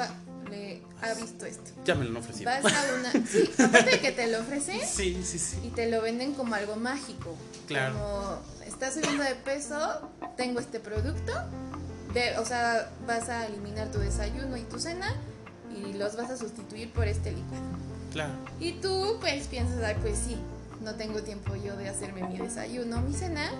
le 0.49 0.81
ha 1.01 1.13
visto 1.13 1.45
esto. 1.45 1.71
Ya 1.85 1.95
me 1.95 2.03
lo 2.05 2.11
han 2.11 2.17
ofrecido. 2.17 2.51
Vas 2.51 2.65
a 2.65 2.95
una. 2.99 3.11
Sí, 3.27 3.49
aparte 3.57 3.91
de 3.91 3.99
que 3.99 4.11
te 4.11 4.27
lo 4.27 4.39
ofrecen 4.39 4.79
Sí, 4.87 5.21
sí, 5.23 5.39
sí. 5.39 5.57
y 5.65 5.69
te 5.69 5.89
lo 5.89 6.01
venden 6.01 6.33
como 6.33 6.55
algo 6.55 6.75
mágico. 6.75 7.35
Claro. 7.67 7.93
Como 7.93 8.39
estás 8.65 8.93
subiendo 8.95 9.23
de 9.23 9.35
peso, 9.35 10.09
tengo 10.37 10.59
este 10.59 10.79
producto 10.79 11.33
de- 12.13 12.37
o 12.37 12.45
sea, 12.45 12.91
vas 13.07 13.29
a 13.29 13.45
eliminar 13.47 13.91
tu 13.91 13.99
desayuno 13.99 14.57
y 14.57 14.61
tu 14.63 14.79
cena 14.79 15.15
y 15.75 15.93
los 15.93 16.15
vas 16.15 16.29
a 16.31 16.37
sustituir 16.37 16.91
por 16.91 17.07
este 17.07 17.31
licuado. 17.31 17.63
Claro. 18.11 18.33
Y 18.59 18.73
tú 18.73 19.17
pues 19.19 19.47
piensas, 19.47 19.81
"Ay, 19.83 19.95
pues 20.01 20.17
sí, 20.17 20.37
no 20.81 20.95
tengo 20.95 21.21
tiempo 21.21 21.55
yo 21.55 21.75
de 21.75 21.89
hacerme 21.89 22.23
mi 22.27 22.37
desayuno, 22.37 23.01
mi 23.01 23.13
cena, 23.13 23.51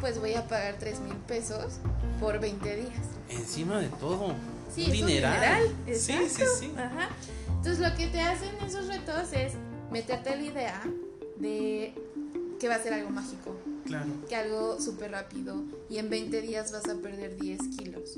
pues 0.00 0.20
voy 0.20 0.34
a 0.34 0.46
pagar 0.46 0.76
3 0.78 1.00
mil 1.00 1.16
pesos 1.16 1.74
por 2.20 2.38
20 2.38 2.76
días. 2.76 2.92
Encima 3.28 3.78
de 3.80 3.88
todo. 3.88 4.34
Sí, 4.72 4.84
un 4.84 4.92
dineral. 4.92 5.34
dineral, 5.84 5.98
Sí, 5.98 6.14
sí, 6.28 6.42
sí. 6.60 6.72
Ajá. 6.76 7.08
Entonces 7.48 7.78
lo 7.80 7.96
que 7.96 8.06
te 8.06 8.20
hacen 8.20 8.50
esos 8.64 8.86
retos 8.86 9.32
es 9.32 9.54
meterte 9.90 10.36
la 10.36 10.42
idea 10.42 10.82
de 11.38 11.94
que 12.60 12.68
va 12.68 12.76
a 12.76 12.82
ser 12.82 12.92
algo 12.92 13.10
mágico, 13.10 13.56
Claro. 13.86 14.06
que 14.28 14.36
algo 14.36 14.80
súper 14.80 15.10
rápido 15.12 15.56
y 15.90 15.98
en 15.98 16.10
20 16.10 16.40
días 16.42 16.72
vas 16.72 16.86
a 16.88 16.94
perder 16.96 17.36
10 17.38 17.60
kilos. 17.78 18.16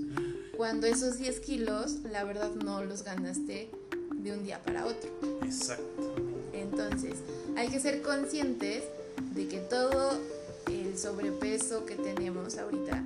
Cuando 0.56 0.86
esos 0.86 1.18
10 1.18 1.40
kilos, 1.40 1.92
la 2.10 2.24
verdad 2.24 2.50
no 2.64 2.84
los 2.84 3.02
ganaste 3.04 3.70
de 4.16 4.32
un 4.32 4.44
día 4.44 4.62
para 4.62 4.86
otro. 4.86 5.10
Exacto. 5.42 6.14
Entonces, 6.52 7.14
hay 7.56 7.68
que 7.68 7.80
ser 7.80 8.02
conscientes 8.02 8.84
de 9.34 9.46
que 9.48 9.58
todo 9.58 10.18
el 10.66 10.98
sobrepeso 10.98 11.84
que 11.86 11.94
tenemos 11.96 12.58
ahorita, 12.58 13.04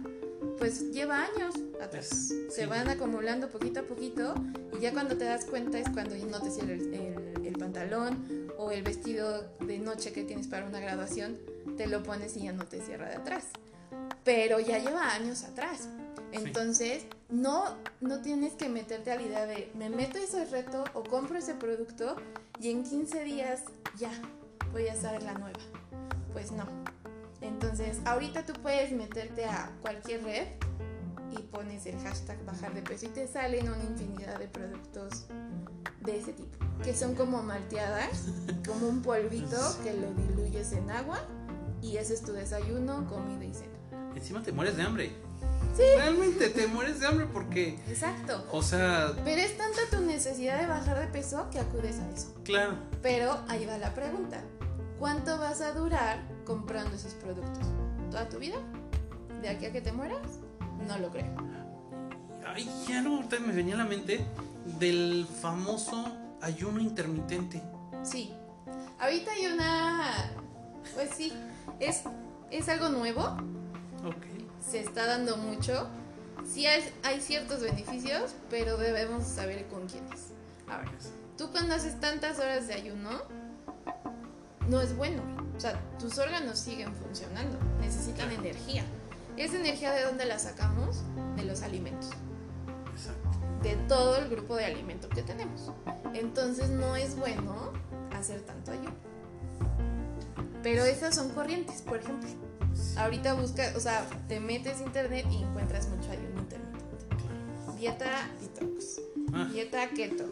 pues 0.59 0.91
lleva 0.93 1.23
años 1.25 1.55
atrás. 1.83 2.33
Se 2.51 2.67
van 2.67 2.89
acumulando 2.89 3.49
poquito 3.49 3.81
a 3.81 3.83
poquito 3.85 4.35
y 4.77 4.81
ya 4.81 4.93
cuando 4.93 5.17
te 5.17 5.25
das 5.25 5.45
cuenta 5.45 5.79
es 5.79 5.89
cuando 5.91 6.15
no 6.17 6.41
te 6.41 6.51
cierra 6.51 6.73
el, 6.73 6.93
el- 6.95 7.47
el 7.47 7.53
pantalón 7.59 8.49
o 8.59 8.71
el 8.71 8.83
vestido 8.83 9.45
de 9.61 9.79
noche 9.79 10.13
que 10.13 10.25
tienes 10.25 10.47
para 10.49 10.67
una 10.67 10.81
graduación, 10.81 11.37
te 11.77 11.87
lo 11.87 12.03
pones 12.03 12.37
y 12.37 12.45
ya 12.45 12.53
no 12.53 12.65
te 12.67 12.81
cierra 12.81 13.09
de 13.11 13.17
atrás. 13.17 13.45
Pero 14.25 14.59
ya 14.61 14.79
lleva 14.79 15.13
años 15.13 15.45
atrás. 15.45 15.89
Entonces, 16.33 17.05
no, 17.29 17.77
no 18.01 18.21
tienes 18.21 18.55
que 18.55 18.69
meterte 18.69 19.13
a 19.13 19.17
la 19.17 19.23
idea 19.23 19.47
de 19.47 19.71
me 19.75 19.89
meto 19.89 20.19
ese 20.19 20.45
reto 20.47 20.85
o 20.95 21.05
compro 21.05 21.39
ese 21.39 21.55
producto 21.55 22.17
y 22.59 22.71
en 22.71 22.83
15 22.83 23.25
días 23.25 23.63
ya 23.97 24.11
voy 24.73 24.89
a 24.89 24.95
estar 24.95 25.23
la 25.23 25.35
nueva. 25.35 25.59
Pues 26.33 26.51
no. 26.51 26.65
Entonces, 27.41 27.99
ahorita 28.05 28.45
tú 28.45 28.55
puedes 28.55 28.91
meterte 28.93 29.45
a 29.45 29.71
cualquier 29.83 30.25
red 30.25 30.47
y 31.31 31.43
pones 31.43 31.87
el 31.87 31.99
hashtag 32.01 32.43
bajar 32.45 32.75
de 32.75 32.83
peso 32.83 33.07
y 33.07 33.11
te 33.11 33.29
salen 33.29 33.69
una 33.69 33.85
infinidad 33.85 34.39
de 34.39 34.49
productos 34.49 35.27
de 36.01 36.19
ese 36.19 36.33
tipo, 36.33 36.59
que 36.83 36.95
son 36.95 37.15
como 37.15 37.43
malteadas, 37.43 38.27
como 38.67 38.89
un 38.89 39.03
polvito 39.03 39.59
que 39.83 39.95
lo 39.95 40.13
diluyes 40.15 40.73
en 40.73 40.91
agua 40.91 41.21
y 41.83 41.97
ese 41.97 42.15
es 42.15 42.23
tu 42.23 42.33
desayuno, 42.33 43.07
comida 43.09 43.45
y 43.45 43.55
cena. 43.55 43.74
Encima 44.15 44.43
te 44.43 44.53
mueres 44.53 44.77
de 44.77 44.83
hambre. 44.83 45.13
Sí. 45.77 45.83
Realmente 45.97 46.51
te 46.51 46.67
mueres 46.69 47.01
de 47.01 47.07
hambre 47.07 47.27
porque, 47.33 47.79
Exacto. 47.89 48.47
o 48.53 48.63
sea, 48.63 49.13
Pero 49.25 49.41
es 49.43 49.57
tanta 49.57 49.81
tu 49.91 50.01
necesidad 50.05 50.61
de 50.61 50.67
bajar 50.67 51.01
de 51.01 51.07
peso 51.09 51.49
que 51.51 51.59
acudes 51.59 51.99
a 51.99 52.11
eso. 52.11 52.33
claro. 52.45 52.75
Pero 53.03 53.41
ahí 53.49 53.67
va 53.67 53.77
la 53.79 53.93
pregunta. 53.93 54.41
¿Cuánto 54.99 55.37
vas 55.39 55.61
a 55.61 55.73
durar 55.73 56.23
comprando 56.45 56.95
esos 56.95 57.15
productos? 57.15 57.67
¿Toda 58.11 58.29
tu 58.29 58.39
vida? 58.39 58.57
¿De 59.43 59.49
aquí 59.49 59.67
a 59.67 59.73
que 59.73 59.81
te 59.81 59.91
mueras? 59.93 60.21
No 60.87 60.97
lo 60.99 61.11
creo. 61.11 61.35
Ay, 62.47 62.71
ya 62.89 63.03
no, 63.03 63.17
ahorita 63.17 63.41
me 63.41 63.53
venía 63.53 63.75
a 63.75 63.79
la 63.79 63.85
mente 63.85 64.25
del 64.79 65.27
famoso 65.41 66.07
ayuno 66.41 66.81
intermitente. 66.81 67.61
Sí. 68.05 68.33
Ahorita 69.01 69.33
hay 69.33 69.47
una... 69.47 70.31
Pues 70.95 71.11
sí, 71.17 71.33
es, 71.81 72.03
es 72.51 72.69
algo 72.69 72.91
nuevo. 72.91 73.37
Ok. 74.05 74.25
Se 74.61 74.81
está 74.81 75.07
dando 75.07 75.37
mucho. 75.37 75.89
Sí 76.45 76.67
hay, 76.67 76.83
hay 77.03 77.21
ciertos 77.21 77.61
beneficios, 77.63 78.35
pero 78.51 78.77
debemos 78.77 79.25
saber 79.25 79.67
con 79.69 79.87
quiénes. 79.87 80.29
Ahora, 80.69 80.91
tú 81.39 81.51
cuando 81.51 81.75
haces 81.75 81.99
tantas 82.01 82.39
horas 82.39 82.67
de 82.69 82.75
ayuno, 82.75 83.23
no 84.69 84.81
es 84.81 84.97
bueno. 84.97 85.23
O 85.57 85.61
sea, 85.61 85.81
tus 85.99 86.19
órganos 86.19 86.59
siguen 86.59 86.95
funcionando, 86.95 87.59
necesitan 87.81 88.29
Claro. 88.29 88.43
energía. 88.43 88.85
¿Esa 89.37 89.57
energía 89.57 89.93
de 89.93 90.05
dónde 90.05 90.25
la 90.27 90.39
sacamos? 90.39 91.03
De 91.37 91.45
los 91.45 91.63
alimentos, 91.63 92.11
Exacto. 92.93 93.31
de 93.63 93.75
todo 93.89 94.17
el 94.17 94.29
grupo 94.29 94.57
de 94.57 94.65
alimentos 94.67 95.11
que 95.11 95.23
tenemos. 95.23 95.71
Entonces 96.13 96.69
no 96.71 96.95
es 96.97 97.17
bueno 97.17 97.73
hacer 98.13 98.41
tanto 98.43 98.73
ayuno. 98.73 98.95
Pero 100.63 100.85
esas 100.85 101.15
son 101.15 101.31
corrientes, 101.31 101.83
por 101.83 101.99
ejemplo. 101.99 102.29
Ahorita 102.97 103.35
busca, 103.35 103.73
o 103.77 103.81
sea, 103.81 104.07
te 104.29 104.41
metes 104.41 104.81
internet 104.81 105.27
y 105.31 105.43
encuentras 105.43 105.89
mucho 105.89 106.11
ayuno 106.11 106.41
intermitente. 106.41 106.75
Dieta 107.79 108.31
detox, 108.41 109.01
Ah, 109.33 109.49
dieta 109.53 109.89
keto, 109.91 110.25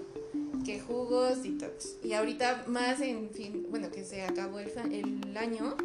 que 0.64 0.80
jugos 0.80 1.42
detox. 1.42 1.96
Y 2.04 2.12
ahorita 2.12 2.64
más 2.68 3.00
en 3.00 3.30
fin, 3.30 3.66
bueno, 3.70 3.90
que 3.90 4.04
se 4.04 4.22
acabó 4.22 4.58
el, 4.60 4.70
año, 5.36 5.76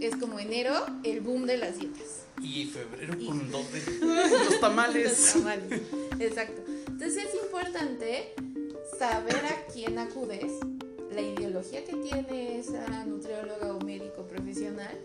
es 0.00 0.14
como 0.16 0.38
enero, 0.38 0.74
el 1.04 1.20
boom 1.20 1.46
de 1.46 1.56
las 1.56 1.78
dietas. 1.78 2.24
y 2.42 2.64
febrero 2.66 3.14
Y- 3.18 3.26
con 3.26 3.50
dos 3.50 3.70
de 3.72 3.80
los 4.00 4.30
Los 4.50 4.60
tamales. 4.60 5.32
tamales. 5.34 5.80
Exacto. 6.18 6.62
Entonces 6.88 7.24
es 7.24 7.34
importante 7.44 8.34
saber 8.98 9.36
a 9.36 9.66
quién 9.72 9.98
acudes, 9.98 10.52
la 11.14 11.20
ideología 11.22 11.84
que 11.84 11.96
tiene 11.96 12.58
esa 12.58 13.04
nutrióloga 13.06 13.74
o 13.74 13.80
médico 13.84 14.26
profesional. 14.26 14.96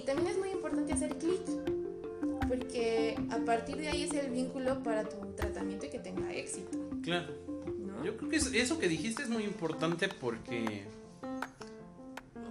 Y 0.00 0.06
también 0.06 0.28
es 0.28 0.38
muy 0.38 0.48
importante 0.50 0.92
hacer 0.94 1.16
clic, 1.18 1.42
porque 2.48 3.18
a 3.30 3.36
partir 3.44 3.76
de 3.76 3.88
ahí 3.88 4.04
es 4.04 4.14
el 4.14 4.30
vínculo 4.30 4.82
para 4.82 5.06
tu 5.08 5.16
tratamiento 5.36 5.84
y 5.86 5.90
que 5.90 5.98
tenga 5.98 6.32
éxito. 6.32 6.78
Claro. 7.02 7.28
¿no? 7.86 8.02
Yo 8.04 8.16
creo 8.16 8.30
que 8.30 8.36
es- 8.36 8.52
eso 8.54 8.78
que 8.78 8.88
dijiste 8.88 9.22
es 9.22 9.28
muy 9.28 9.44
importante 9.44 10.08
porque 10.08 10.84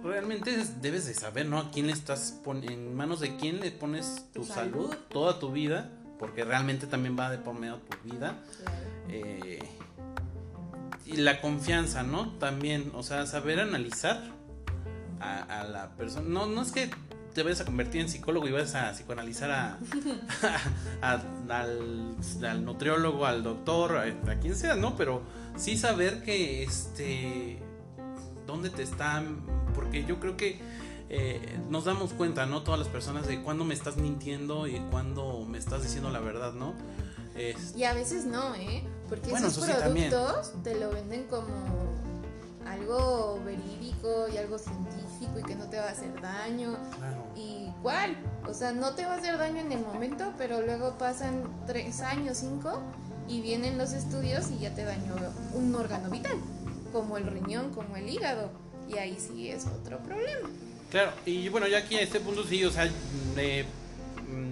realmente 0.04 0.54
es- 0.54 0.80
debes 0.80 1.06
de 1.06 1.14
saber, 1.14 1.46
¿no? 1.46 1.58
A 1.58 1.70
quién 1.70 1.86
le 1.88 1.92
estás 1.92 2.40
en 2.46 2.94
manos 2.94 3.20
de 3.20 3.36
quién 3.36 3.60
le 3.60 3.70
pones 3.72 4.26
tu, 4.32 4.40
Tu 4.42 4.46
salud, 4.46 4.90
salud. 4.90 4.96
toda 5.08 5.38
tu 5.38 5.50
vida, 5.50 5.90
porque 6.18 6.44
realmente 6.44 6.86
también 6.86 7.16
va 7.18 7.30
de 7.30 7.38
por 7.38 7.58
medio 7.58 7.78
tu 7.78 8.08
vida. 8.10 8.38
Claro. 8.62 8.76
Eh, 9.08 9.58
y 11.06 11.16
la 11.16 11.40
confianza, 11.40 12.02
¿no? 12.04 12.30
También, 12.38 12.92
o 12.94 13.02
sea, 13.02 13.26
saber 13.26 13.58
analizar 13.60 14.22
a, 15.20 15.60
a 15.60 15.64
la 15.64 15.90
persona. 15.96 16.26
No, 16.28 16.46
no 16.46 16.62
es 16.62 16.70
que 16.72 16.88
te 17.34 17.42
vayas 17.42 17.60
a 17.60 17.64
convertir 17.64 18.00
en 18.00 18.08
psicólogo 18.08 18.46
y 18.48 18.52
vayas 18.52 18.74
a 18.74 18.92
psicoanalizar 18.92 19.50
a, 19.50 19.78
a- 21.02 21.20
al, 21.48 22.14
al 22.44 22.64
nutriólogo, 22.64 23.26
al 23.26 23.42
doctor, 23.42 23.96
a, 23.96 24.30
a 24.32 24.34
quien 24.40 24.56
sea, 24.56 24.74
¿no? 24.76 24.96
Pero 24.96 25.22
sí 25.56 25.76
saber 25.76 26.22
que, 26.22 26.62
este, 26.62 27.58
dónde 28.46 28.70
te 28.70 28.82
están, 28.82 29.40
porque 29.74 30.04
yo 30.04 30.18
creo 30.20 30.36
que 30.36 30.60
eh, 31.08 31.58
nos 31.68 31.84
damos 31.84 32.12
cuenta, 32.12 32.46
¿no? 32.46 32.62
Todas 32.62 32.78
las 32.80 32.88
personas 32.88 33.26
de 33.26 33.42
cuándo 33.42 33.64
me 33.64 33.74
estás 33.74 33.96
mintiendo 33.96 34.66
y 34.66 34.78
cuándo 34.90 35.44
me 35.44 35.58
estás 35.58 35.82
diciendo 35.82 36.10
la 36.10 36.20
verdad, 36.20 36.52
¿no? 36.52 36.74
Es- 37.36 37.74
Y 37.76 37.84
a 37.84 37.94
veces 37.94 38.24
no, 38.26 38.54
¿eh? 38.54 38.84
Porque 39.08 39.30
Bueno, 39.30 39.48
esos 39.48 39.64
sí, 39.64 39.72
productos 39.72 40.52
te 40.62 40.78
lo 40.78 40.90
venden 40.90 41.24
como 41.24 41.46
algo 42.66 43.40
verídico 43.44 44.26
y 44.32 44.36
algo 44.36 44.58
científico 44.58 44.99
y 45.20 45.42
que 45.44 45.54
no 45.54 45.66
te 45.66 45.78
va 45.78 45.84
a 45.86 45.90
hacer 45.90 46.20
daño. 46.20 46.76
claro. 46.96 47.24
¿Y 47.36 47.68
cuál? 47.82 48.16
O 48.48 48.54
sea, 48.54 48.72
no 48.72 48.94
te 48.94 49.04
va 49.04 49.14
a 49.14 49.16
hacer 49.16 49.36
daño 49.38 49.60
en 49.60 49.72
el 49.72 49.80
momento, 49.80 50.32
pero 50.38 50.60
luego 50.62 50.96
pasan 50.98 51.42
tres 51.66 52.00
años, 52.00 52.38
cinco, 52.38 52.80
y 53.28 53.40
vienen 53.42 53.78
los 53.78 53.92
estudios 53.92 54.50
y 54.50 54.58
ya 54.58 54.74
te 54.74 54.84
dañó 54.84 55.14
un 55.54 55.74
órgano 55.74 56.10
vital, 56.10 56.36
como 56.92 57.16
el 57.16 57.26
riñón, 57.26 57.72
como 57.74 57.96
el 57.96 58.08
hígado. 58.08 58.50
Y 58.88 58.98
ahí 58.98 59.16
sí 59.20 59.50
es 59.50 59.66
otro 59.66 59.98
problema. 59.98 60.48
Claro, 60.90 61.12
y 61.24 61.48
bueno, 61.48 61.68
ya 61.68 61.78
aquí 61.78 61.96
a 61.96 62.00
este 62.02 62.18
punto 62.20 62.44
sí, 62.44 62.64
o 62.64 62.70
sea, 62.70 62.88
eh, 63.36 63.64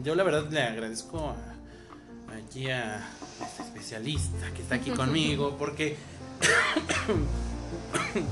yo 0.05 0.15
la 0.15 0.23
verdad 0.23 0.49
le 0.51 0.63
agradezco 0.63 1.31
a- 1.31 2.35
aquí 2.37 2.71
a 2.71 3.05
este 3.45 3.63
especialista 3.65 4.51
que 4.55 4.63
está 4.63 4.77
aquí 4.77 4.91
conmigo, 4.93 5.57
porque 5.59 5.97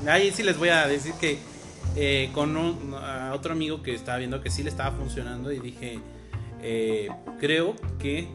ahí 0.08 0.30
sí 0.32 0.42
les 0.42 0.58
voy 0.58 0.68
a 0.68 0.86
decir 0.86 1.12
que 1.14 1.38
eh, 1.98 2.28
con 2.34 2.54
otro 3.32 3.52
amigo 3.52 3.82
que 3.82 3.94
estaba 3.94 4.18
viendo 4.18 4.42
que 4.42 4.50
sí 4.50 4.62
le 4.62 4.68
estaba 4.68 4.94
funcionando 4.94 5.50
y 5.50 5.60
dije, 5.60 5.98
eh, 6.62 7.08
creo 7.40 7.74
que 7.98 8.28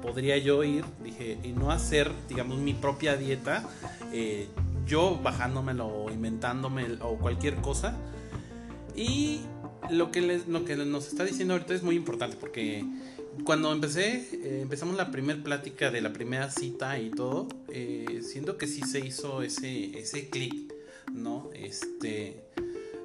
podría 0.00 0.38
yo 0.38 0.62
ir, 0.62 0.84
dije, 1.02 1.36
y 1.42 1.48
no 1.48 1.72
hacer, 1.72 2.12
digamos, 2.28 2.58
mi 2.58 2.72
propia 2.72 3.16
dieta, 3.16 3.68
eh, 4.12 4.46
yo 4.86 5.18
bajándomelo 5.20 5.86
o 5.88 6.10
inventándome 6.12 6.86
o 7.00 7.16
cualquier 7.16 7.56
cosa. 7.56 7.96
Y 8.94 9.40
lo 9.90 10.12
que, 10.12 10.40
lo 10.46 10.64
que 10.64 10.76
nos 10.76 11.08
está 11.08 11.24
diciendo 11.24 11.54
ahorita 11.54 11.74
es 11.74 11.82
muy 11.82 11.96
importante 11.96 12.36
porque 12.38 12.84
cuando 13.44 13.72
empecé, 13.72 14.60
empezamos 14.62 14.96
la 14.96 15.10
primera 15.10 15.42
plática 15.42 15.90
de 15.90 16.02
la 16.02 16.12
primera 16.12 16.50
cita 16.50 17.00
y 17.00 17.10
todo, 17.10 17.48
siento 18.22 18.56
que 18.58 18.68
sí 18.68 18.82
se 18.82 19.00
hizo 19.00 19.42
ese, 19.42 19.98
ese 19.98 20.28
clic, 20.28 20.69
¿no? 21.14 21.50
Este, 21.54 22.42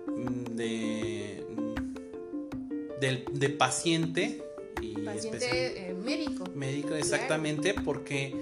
mm, 0.08 0.56
de, 0.56 1.46
mm, 1.56 3.00
del- 3.00 3.26
de 3.34 3.50
paciente 3.50 4.42
y 4.82 4.94
Paciente 5.00 5.90
eh, 5.90 5.94
médico. 5.94 6.44
médico 6.54 6.96
exactamente 6.96 7.74
porque 7.74 8.36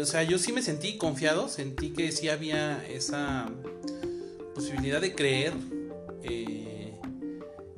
o 0.00 0.04
sea 0.06 0.22
yo 0.22 0.38
sí 0.38 0.52
me 0.52 0.62
sentí 0.62 0.96
confiado 0.96 1.48
sentí 1.48 1.90
que 1.90 2.10
sí 2.12 2.28
había 2.28 2.84
esa 2.88 3.48
posibilidad 4.54 5.00
de 5.00 5.14
creer 5.14 5.52
eh, 6.22 6.92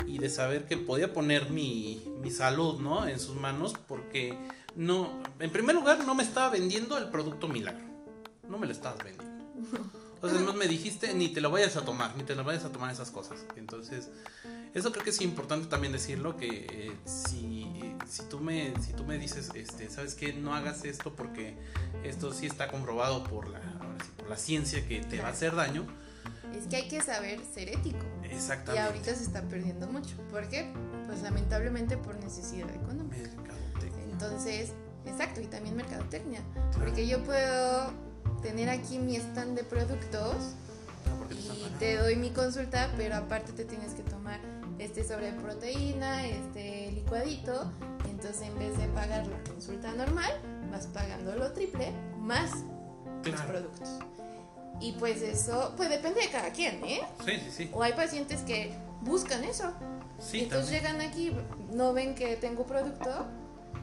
y 0.07 0.19
de 0.19 0.31
saber 0.31 0.65
que 0.67 0.77
podía 0.77 1.13
poner 1.13 1.51
mi, 1.51 2.03
mi 2.23 2.31
salud 2.31 2.81
no 2.81 3.07
en 3.07 3.19
sus 3.19 3.35
manos 3.37 3.75
porque 3.89 4.37
no 4.77 5.21
en 5.41 5.51
primer 5.51 5.75
lugar 5.75 6.05
no 6.07 6.15
me 6.15 6.23
estaba 6.23 6.51
vendiendo 6.51 6.97
el 6.99 7.09
producto 7.11 7.49
milagro 7.49 7.85
no 8.49 8.59
me 8.59 8.67
lo 8.67 8.73
estabas 8.73 9.03
vendiendo 9.05 9.89
sea, 10.27 10.41
no 10.41 10.53
me 10.55 10.67
dijiste 10.67 11.15
ni 11.15 11.29
te 11.29 11.41
lo 11.41 11.51
vayas 11.51 11.77
a 11.77 11.85
tomar 11.85 12.17
ni 12.17 12.25
te 12.25 12.35
lo 12.35 12.45
vayas 12.45 12.65
a 12.65 12.73
tomar 12.73 12.91
esas 12.93 13.11
cosas 13.11 13.45
entonces 13.57 14.09
eso 14.75 14.93
creo 14.93 15.05
que 15.05 15.11
es 15.11 15.21
importante 15.21 15.69
también 15.69 15.93
decirlo 15.93 16.37
que 16.37 16.67
eh, 16.71 16.97
si, 17.05 17.95
si 18.09 18.23
tú 18.25 18.41
me 18.41 18.73
si 18.81 18.93
tú 18.93 19.05
me 19.05 19.19
dices 19.19 19.51
este 19.55 19.89
sabes 19.91 20.15
que 20.15 20.33
no 20.33 20.55
hagas 20.55 20.85
esto 20.85 21.15
porque 21.15 21.57
esto 22.05 22.33
sí 22.33 22.47
está 22.47 22.69
comprobado 22.69 23.25
por 23.25 23.49
la 23.49 23.61
por 24.17 24.29
la 24.29 24.37
ciencia 24.37 24.87
que 24.87 25.01
te 25.01 25.21
va 25.21 25.29
a 25.29 25.33
hacer 25.33 25.55
daño 25.55 25.87
Es 26.57 26.67
que 26.67 26.77
hay 26.77 26.89
que 26.89 27.03
saber 27.03 27.41
ser 27.55 27.69
ético. 27.69 28.05
Y 28.23 28.35
exactamente 28.35 28.81
ahorita 28.81 29.15
se 29.15 29.25
está 29.25 29.43
perdiendo 29.43 29.87
mucho. 29.87 30.17
¿Por 30.31 30.49
qué? 30.49 30.73
Pues 31.07 31.23
lamentablemente 31.23 31.97
por 31.97 32.17
necesidad 32.17 32.71
económica. 32.71 33.17
Mercadotecnia. 33.37 34.05
Entonces, 34.11 34.73
exacto, 35.07 35.41
y 35.41 35.47
también 35.47 35.77
mercadotecnia. 35.77 36.43
Porque 36.79 37.07
yo 37.07 37.23
puedo 37.23 37.93
tener 38.43 38.69
aquí 38.69 38.99
mi 38.99 39.17
stand 39.17 39.57
de 39.57 39.65
productos 39.65 40.35
No, 41.07 41.25
están 41.31 41.57
y 41.57 41.71
te 41.79 41.97
doy 41.97 42.17
mi 42.17 42.31
consulta, 42.31 42.91
pero 42.97 43.17
aparte 43.17 43.53
te 43.53 43.65
tienes 43.65 43.93
que 43.95 44.03
tomar 44.03 44.41
este 44.79 45.07
sobre 45.07 45.33
proteína, 45.33 46.27
este 46.27 46.93
licuadito. 46.93 47.71
Entonces, 48.09 48.43
en 48.43 48.59
vez 48.59 48.77
de 48.79 48.87
pagar 48.89 49.27
la 49.27 49.43
consulta 49.45 49.93
normal, 49.93 50.31
vas 50.71 50.87
pagando 50.89 51.35
lo 51.37 51.53
triple 51.53 51.93
más 52.19 52.51
los 53.25 53.35
Claro. 53.35 53.49
productos. 53.51 53.89
Y 54.81 54.93
pues 54.93 55.23
eso, 55.23 55.73
pues 55.77 55.89
depende 55.91 56.21
de 56.21 56.29
cada 56.31 56.51
quien, 56.53 56.85
¿eh? 56.85 57.01
sí 57.25 57.33
sí 57.45 57.51
sí 57.51 57.71
O 57.73 57.83
hay 57.83 57.93
pacientes 57.95 58.43
que 58.43 58.73
buscan 59.01 59.43
eso. 59.45 59.73
sí 60.21 60.41
entonces 60.43 60.81
también. 60.83 61.01
llegan 61.01 61.01
aquí, 61.11 61.37
no 61.73 61.93
ven 61.93 62.15
que 62.15 62.37
tengo 62.37 62.65
producto 62.65 63.27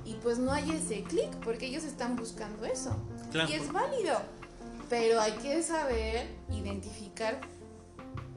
y 0.05 0.13
pues 0.15 0.37
no 0.37 0.51
hay 0.53 0.71
ese 0.71 1.03
clic 1.03 1.29
porque 1.43 1.65
ellos 1.65 1.83
están 1.83 2.15
buscando 2.15 2.63
eso. 2.65 2.95
Claro. 3.31 3.49
Y 3.49 3.53
es 3.53 3.71
válido. 3.73 4.19
Pero 4.89 5.19
hay 5.19 5.31
que 5.33 5.61
saber 5.63 6.27
identificar 6.51 7.39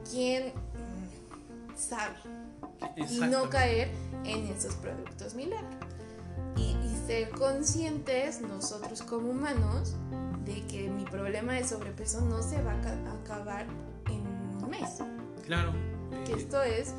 quién 0.09 0.51
sabe 1.75 2.15
y 3.09 3.19
no 3.19 3.49
caer 3.49 3.91
en 4.23 4.47
esos 4.47 4.75
productos 4.75 5.35
milagro. 5.35 5.67
Y, 6.55 6.71
y 6.83 7.03
ser 7.07 7.29
conscientes 7.31 8.41
nosotros 8.41 9.01
como 9.03 9.29
humanos 9.29 9.95
de 10.45 10.65
que 10.67 10.89
mi 10.89 11.05
problema 11.05 11.53
de 11.53 11.63
sobrepeso 11.63 12.21
no 12.21 12.41
se 12.41 12.61
va 12.63 12.73
a 12.73 12.81
ca- 12.81 12.97
a 13.09 13.13
acabar 13.23 13.65
en 14.07 14.21
un 14.63 14.69
mes. 14.69 14.89
claro 15.45 15.71
Que 16.25 16.33
eh, 16.33 16.35
esto 16.37 16.61
es 16.63 16.93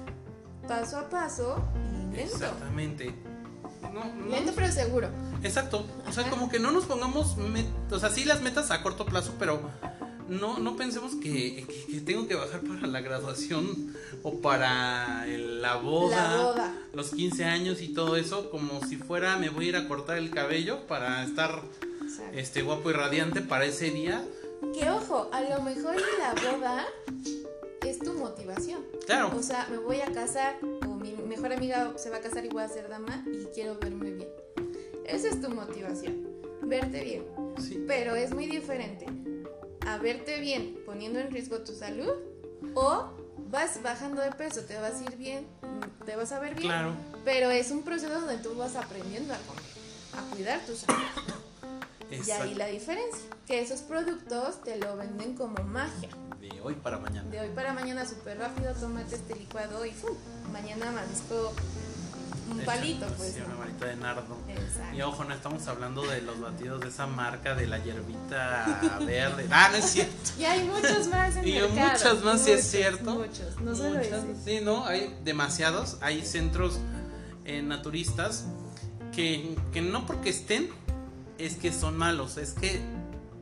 paso 0.68 0.98
a 0.98 1.08
paso 1.10 1.62
y 1.92 2.14
lento. 2.16 2.34
exactamente 2.36 3.12
no, 3.92 4.04
no 4.14 4.26
Lento 4.26 4.52
pero 4.54 4.70
seguro. 4.70 5.08
Exacto. 5.42 5.84
O 6.08 6.12
sea, 6.12 6.22
Ajá. 6.24 6.30
como 6.30 6.48
que 6.50 6.58
no 6.58 6.70
nos 6.70 6.84
pongamos, 6.84 7.36
o 7.90 7.98
sea, 7.98 8.10
sí 8.10 8.24
las 8.24 8.40
metas 8.42 8.70
a 8.70 8.82
corto 8.82 9.06
plazo, 9.06 9.34
pero 9.38 9.60
no, 10.28 10.58
no 10.58 10.76
pensemos 10.76 11.14
que, 11.16 11.64
que- 11.66 11.86
que 11.92 12.00
tengo 12.00 12.28
que 12.28 12.34
bajar 12.34 12.60
para 12.60 12.86
la 12.86 13.00
graduación 13.00 13.94
o 14.22 14.40
para 14.40 15.24
el- 15.26 15.60
la 15.62 15.76
boda, 15.76 16.36
La 16.36 16.42
boda. 16.44 16.74
los 16.92 17.10
15 17.10 17.44
años 17.44 17.80
y 17.80 17.88
todo 17.94 18.16
eso, 18.16 18.50
como 18.50 18.80
si 18.86 18.96
fuera 18.96 19.36
me 19.38 19.48
voy 19.48 19.66
a 19.66 19.68
ir 19.70 19.76
a 19.76 19.88
cortar 19.88 20.18
el 20.18 20.30
cabello 20.30 20.86
para 20.86 21.24
estar 21.24 21.62
Exacto. 22.02 22.38
este 22.38 22.62
guapo 22.62 22.90
y 22.90 22.92
radiante 22.92 23.40
para 23.40 23.64
ese 23.64 23.90
día. 23.90 24.24
Que 24.78 24.90
ojo, 24.90 25.30
a 25.32 25.40
lo 25.40 25.62
mejor 25.62 25.96
la 25.96 26.34
boda 26.58 26.84
es 27.86 27.98
tu 27.98 28.12
motivación. 28.12 28.82
Claro, 29.06 29.32
O 29.36 29.42
sea, 29.42 29.66
me 29.70 29.78
voy 29.78 30.00
a 30.00 30.12
casar 30.12 30.58
o 30.86 30.94
mi 30.94 31.12
mejor 31.12 31.52
amiga 31.52 31.92
se 31.96 32.10
va 32.10 32.18
a 32.18 32.20
casar 32.20 32.44
y 32.44 32.48
voy 32.48 32.62
a 32.62 32.68
ser 32.68 32.88
dama 32.88 33.24
y 33.26 33.46
quiero 33.54 33.78
verme 33.80 34.10
bien. 34.12 34.19
Esa 35.12 35.28
es 35.28 35.40
tu 35.40 35.50
motivación, 35.50 36.26
verte 36.62 37.02
bien. 37.04 37.24
sí, 37.58 37.84
Pero 37.86 38.14
es 38.14 38.32
muy 38.34 38.46
diferente 38.46 39.06
a 39.86 39.98
verte 39.98 40.40
bien 40.40 40.78
poniendo 40.86 41.18
en 41.18 41.30
riesgo 41.30 41.58
tu 41.60 41.72
salud 41.74 42.12
o 42.74 43.10
vas 43.50 43.82
bajando 43.82 44.22
de 44.22 44.30
peso, 44.32 44.62
te 44.62 44.78
vas 44.78 45.00
a 45.00 45.04
ir 45.04 45.16
bien, 45.16 45.46
te 46.06 46.16
vas 46.16 46.32
a 46.32 46.38
ver 46.38 46.54
bien. 46.54 46.68
claro. 46.68 46.92
Pero 47.24 47.50
es 47.50 47.70
un 47.70 47.82
proceso 47.82 48.12
donde 48.20 48.38
tú 48.38 48.54
vas 48.54 48.76
aprendiendo 48.76 49.34
a 49.34 49.38
comer, 49.38 49.62
a 50.16 50.34
cuidar 50.34 50.60
tu 50.60 50.74
salud. 50.76 51.00
Y 52.10 52.30
ahí 52.32 52.54
la 52.54 52.66
diferencia, 52.66 53.20
que 53.46 53.60
esos 53.60 53.80
productos 53.80 54.62
te 54.62 54.76
lo 54.78 54.96
venden 54.96 55.34
como 55.34 55.62
magia. 55.64 56.08
De 56.40 56.60
hoy 56.62 56.74
para 56.74 56.98
mañana. 56.98 57.28
De 57.30 57.40
hoy 57.40 57.50
para 57.54 57.72
mañana 57.72 58.04
súper 58.06 58.38
rápido, 58.38 58.72
tómate 58.74 59.14
este 59.14 59.36
licuado 59.36 59.84
y 59.84 59.92
¡fum! 59.92 60.16
mañana 60.52 60.88
amanezco 60.88 61.52
un 62.50 62.60
palito, 62.64 63.06
pues. 63.16 63.32
sí, 63.34 63.40
una 63.40 63.54
¿no? 63.54 63.58
varita 63.60 63.86
de 63.86 63.96
nardo. 63.96 64.36
Y 64.48 64.52
Exacto. 64.52 65.08
ojo, 65.08 65.24
no 65.24 65.34
estamos 65.34 65.66
hablando 65.68 66.02
de 66.02 66.22
los 66.22 66.40
batidos 66.40 66.80
de 66.80 66.88
esa 66.88 67.06
marca 67.06 67.54
de 67.54 67.66
la 67.66 67.78
hierbita 67.78 68.80
verde. 69.06 69.46
Ah, 69.50 69.68
no 69.70 69.78
es 69.78 69.84
cierto. 69.86 70.14
Y 70.38 70.44
hay 70.44 70.64
muchos 70.64 71.08
más 71.08 71.36
en 71.36 71.48
Y 71.48 71.52
el 71.56 71.72
mercado. 71.72 71.90
muchas 71.92 72.24
más, 72.24 72.40
sí 72.42 72.52
es 72.52 72.70
cierto. 72.70 73.14
Muchos, 73.14 73.60
no 73.60 73.74
solo. 73.74 74.00
Sí, 74.44 74.60
no, 74.62 74.86
hay 74.86 75.14
demasiados. 75.24 75.98
Hay 76.00 76.24
centros 76.24 76.78
eh, 77.44 77.62
naturistas 77.62 78.44
que, 79.14 79.56
que 79.72 79.80
no 79.82 80.06
porque 80.06 80.30
estén 80.30 80.70
es 81.38 81.56
que 81.56 81.72
son 81.72 81.96
malos. 81.96 82.36
Es 82.36 82.52
que 82.52 82.80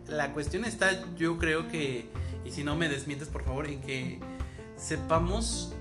la 0.07 0.33
cuestión 0.33 0.65
está, 0.65 1.05
yo 1.17 1.39
creo 1.39 1.69
que, 1.69 2.09
y 2.45 2.51
si 2.53 2.65
no 2.65 2.77
me 2.77 2.89
desmientes 2.89 3.29
por 3.29 3.45
favor, 3.45 3.67
en 3.67 3.81
que 3.81 4.21
sepamos 4.77 5.75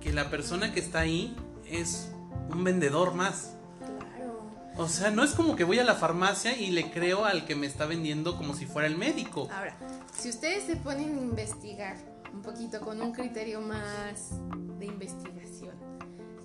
que 0.00 0.12
la 0.12 0.30
persona 0.30 0.72
que 0.72 0.80
está 0.80 1.00
ahí 1.00 1.36
es 1.66 2.10
un 2.48 2.64
vendedor 2.64 3.14
más. 3.14 3.54
Claro. 3.78 4.42
O 4.76 4.88
sea, 4.88 5.10
no 5.10 5.24
es 5.24 5.32
como 5.32 5.56
que 5.56 5.64
voy 5.64 5.78
a 5.78 5.84
la 5.84 5.94
farmacia 5.94 6.56
y 6.56 6.70
le 6.70 6.90
creo 6.90 7.24
al 7.24 7.44
que 7.44 7.54
me 7.54 7.66
está 7.66 7.86
vendiendo 7.86 8.36
como 8.36 8.54
si 8.54 8.66
fuera 8.66 8.86
el 8.86 8.96
médico. 8.96 9.48
Ahora, 9.52 9.76
si 10.16 10.28
ustedes 10.28 10.64
se 10.64 10.76
ponen 10.76 11.18
a 11.18 11.20
investigar 11.20 11.96
un 12.32 12.42
poquito 12.42 12.80
con 12.80 13.00
un 13.00 13.12
criterio 13.12 13.60
más 13.60 14.30
de 14.78 14.86
investigación, 14.86 15.74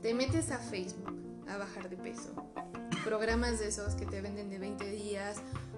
te 0.01 0.13
metes 0.13 0.51
a 0.51 0.57
Facebook 0.57 1.21
a 1.47 1.57
bajar 1.57 1.89
de 1.89 1.97
peso, 1.97 2.33
programas 3.03 3.59
de 3.59 3.67
esos 3.67 3.95
que 3.95 4.05
te 4.05 4.21
venden 4.21 4.49
de 4.49 4.59
20 4.59 4.91
días 4.91 5.37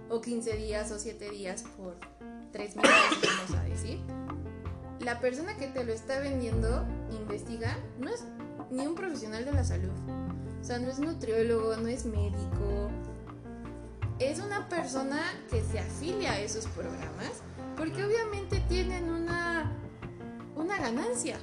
o 0.10 0.22
15 0.22 0.58
días 0.58 0.92
o 0.92 1.00
7 1.00 1.30
días 1.32 1.64
por 1.78 1.98
3 2.52 2.76
mil 2.76 2.84
pesos, 2.84 3.36
vamos 3.38 3.60
a 3.60 3.64
decir. 3.64 4.25
La 5.00 5.20
persona 5.20 5.56
que 5.58 5.68
te 5.68 5.84
lo 5.84 5.94
está 5.94 6.20
vendiendo 6.20 6.86
investiga, 7.12 7.78
no 8.00 8.10
es 8.10 8.24
ni 8.72 8.88
un 8.88 8.96
profesional 8.96 9.46
de 9.46 9.52
la 9.52 9.64
salud. 9.64 9.92
O 10.62 10.64
sea, 10.64 10.80
no 10.80 10.90
es 10.90 11.00
nutriólogo, 11.00 11.76
no 11.78 11.88
es 11.88 12.06
médico, 12.06 12.90
es 14.20 14.40
una 14.40 14.68
persona 14.70 15.22
que 15.50 15.62
se 15.62 15.80
afilia 15.80 16.34
a 16.34 16.40
esos 16.40 16.66
programas 16.68 17.32
porque 17.76 18.06
obviamente 18.06 18.62
tienen 18.70 19.10
una, 19.10 19.72
una 20.56 20.78
ganancia. 20.78 21.38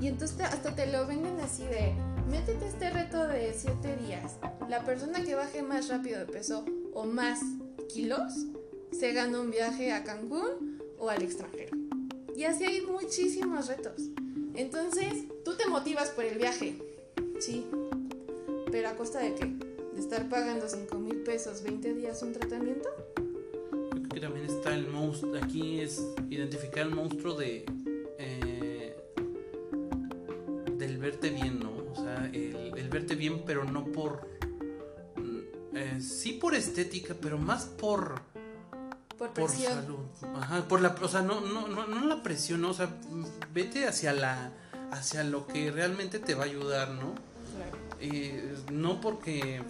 Y 0.00 0.08
entonces 0.08 0.40
hasta 0.40 0.74
te 0.74 0.86
lo 0.86 1.06
venden 1.06 1.40
así 1.40 1.64
de, 1.64 1.94
métete 2.30 2.66
este 2.66 2.90
reto 2.90 3.26
de 3.26 3.54
7 3.54 3.96
días. 3.96 4.36
La 4.68 4.84
persona 4.84 5.22
que 5.22 5.34
baje 5.34 5.62
más 5.62 5.88
rápido 5.88 6.20
de 6.20 6.26
peso 6.26 6.64
o 6.94 7.06
más 7.06 7.40
kilos 7.88 8.46
se 8.92 9.12
gana 9.12 9.40
un 9.40 9.50
viaje 9.50 9.92
a 9.92 10.04
Cancún 10.04 10.80
o 10.98 11.08
al 11.08 11.22
extranjero. 11.22 11.79
Y 12.40 12.44
así 12.46 12.64
hay 12.64 12.80
muchísimos 12.80 13.68
retos. 13.68 14.00
Entonces, 14.54 15.24
tú 15.44 15.58
te 15.58 15.68
motivas 15.68 16.08
por 16.08 16.24
el 16.24 16.38
viaje, 16.38 16.74
sí. 17.38 17.66
Pero 18.72 18.88
a 18.88 18.96
costa 18.96 19.18
de 19.18 19.34
qué? 19.34 19.44
¿De 19.44 20.00
estar 20.00 20.26
pagando 20.30 20.66
5 20.66 20.98
mil 21.00 21.16
pesos 21.16 21.62
20 21.62 21.92
días 21.92 22.22
un 22.22 22.32
tratamiento? 22.32 22.88
Creo 23.92 24.08
que 24.08 24.20
también 24.20 24.46
está 24.46 24.74
el 24.74 24.86
monstruo. 24.88 25.36
Aquí 25.36 25.80
es 25.80 26.02
identificar 26.30 26.86
el 26.86 26.94
monstruo 26.94 27.34
de. 27.34 27.66
eh, 28.18 28.96
del 30.78 30.96
verte 30.96 31.28
bien, 31.28 31.60
¿no? 31.60 31.72
O 31.92 31.94
sea, 31.94 32.30
el, 32.32 32.72
el 32.74 32.88
verte 32.88 33.16
bien, 33.16 33.42
pero 33.44 33.64
no 33.64 33.84
por. 33.84 34.26
mm, 35.16 35.76
eh, 35.76 36.00
sí 36.00 36.38
por 36.40 36.54
estética, 36.54 37.14
pero 37.20 37.36
más 37.36 37.66
por. 37.66 38.29
Por 39.20 39.30
Por 39.34 39.50
salud. 39.50 39.98
Ajá, 40.40 40.62
por 40.66 40.80
la. 40.80 40.96
O 41.02 41.08
sea, 41.08 41.20
no, 41.20 41.42
no, 41.42 41.68
no, 41.68 41.86
no 41.86 42.06
la 42.06 42.22
presión. 42.22 42.64
O 42.64 42.72
sea, 42.72 42.88
vete 43.52 43.86
hacia 43.86 44.14
la. 44.14 44.50
hacia 44.92 45.22
lo 45.24 45.46
que 45.46 45.70
realmente 45.70 46.18
te 46.18 46.34
va 46.34 46.44
a 46.44 46.46
ayudar, 46.46 46.88
¿no? 46.92 47.12
Claro. 47.12 47.78
Eh, 48.00 48.56
no 48.72 49.00
porque, 49.02 49.62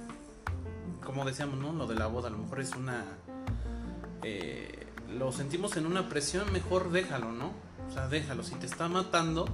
como 1.05 1.25
decíamos, 1.25 1.59
¿no? 1.59 1.73
Lo 1.73 1.89
de 1.89 1.97
la 1.97 2.07
boda 2.07 2.29
a 2.29 2.31
lo 2.31 2.39
mejor 2.39 2.61
es 2.61 2.77
una... 2.77 3.05
eh, 4.23 4.87
lo 5.19 5.33
sentimos 5.33 5.77
en 5.77 5.87
una 5.87 6.09
presión, 6.09 6.53
mejor 6.53 6.93
déjalo, 6.93 7.33
¿no? 7.33 7.51
O 7.89 7.93
sea, 7.93 8.07
déjalo. 8.07 8.45
Si 8.45 8.55
te 8.55 8.67
está 8.67 8.87
matando, 8.89 9.49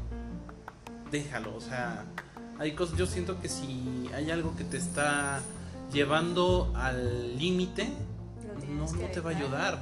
déjalo. 1.10 1.56
O 1.56 1.60
sea, 1.62 2.04
Hay 2.58 2.72
cosas, 2.74 2.98
yo 2.98 3.06
siento 3.06 3.40
que 3.40 3.48
si 3.48 4.10
hay 4.14 4.30
algo 4.30 4.54
que 4.56 4.64
te 4.64 4.76
está 4.76 5.40
llevando 5.92 6.70
al 6.74 7.38
límite, 7.38 7.90
no, 8.68 8.90
no 8.90 9.06
te 9.08 9.20
va 9.20 9.30
a 9.30 9.34
ayudar. 9.36 9.78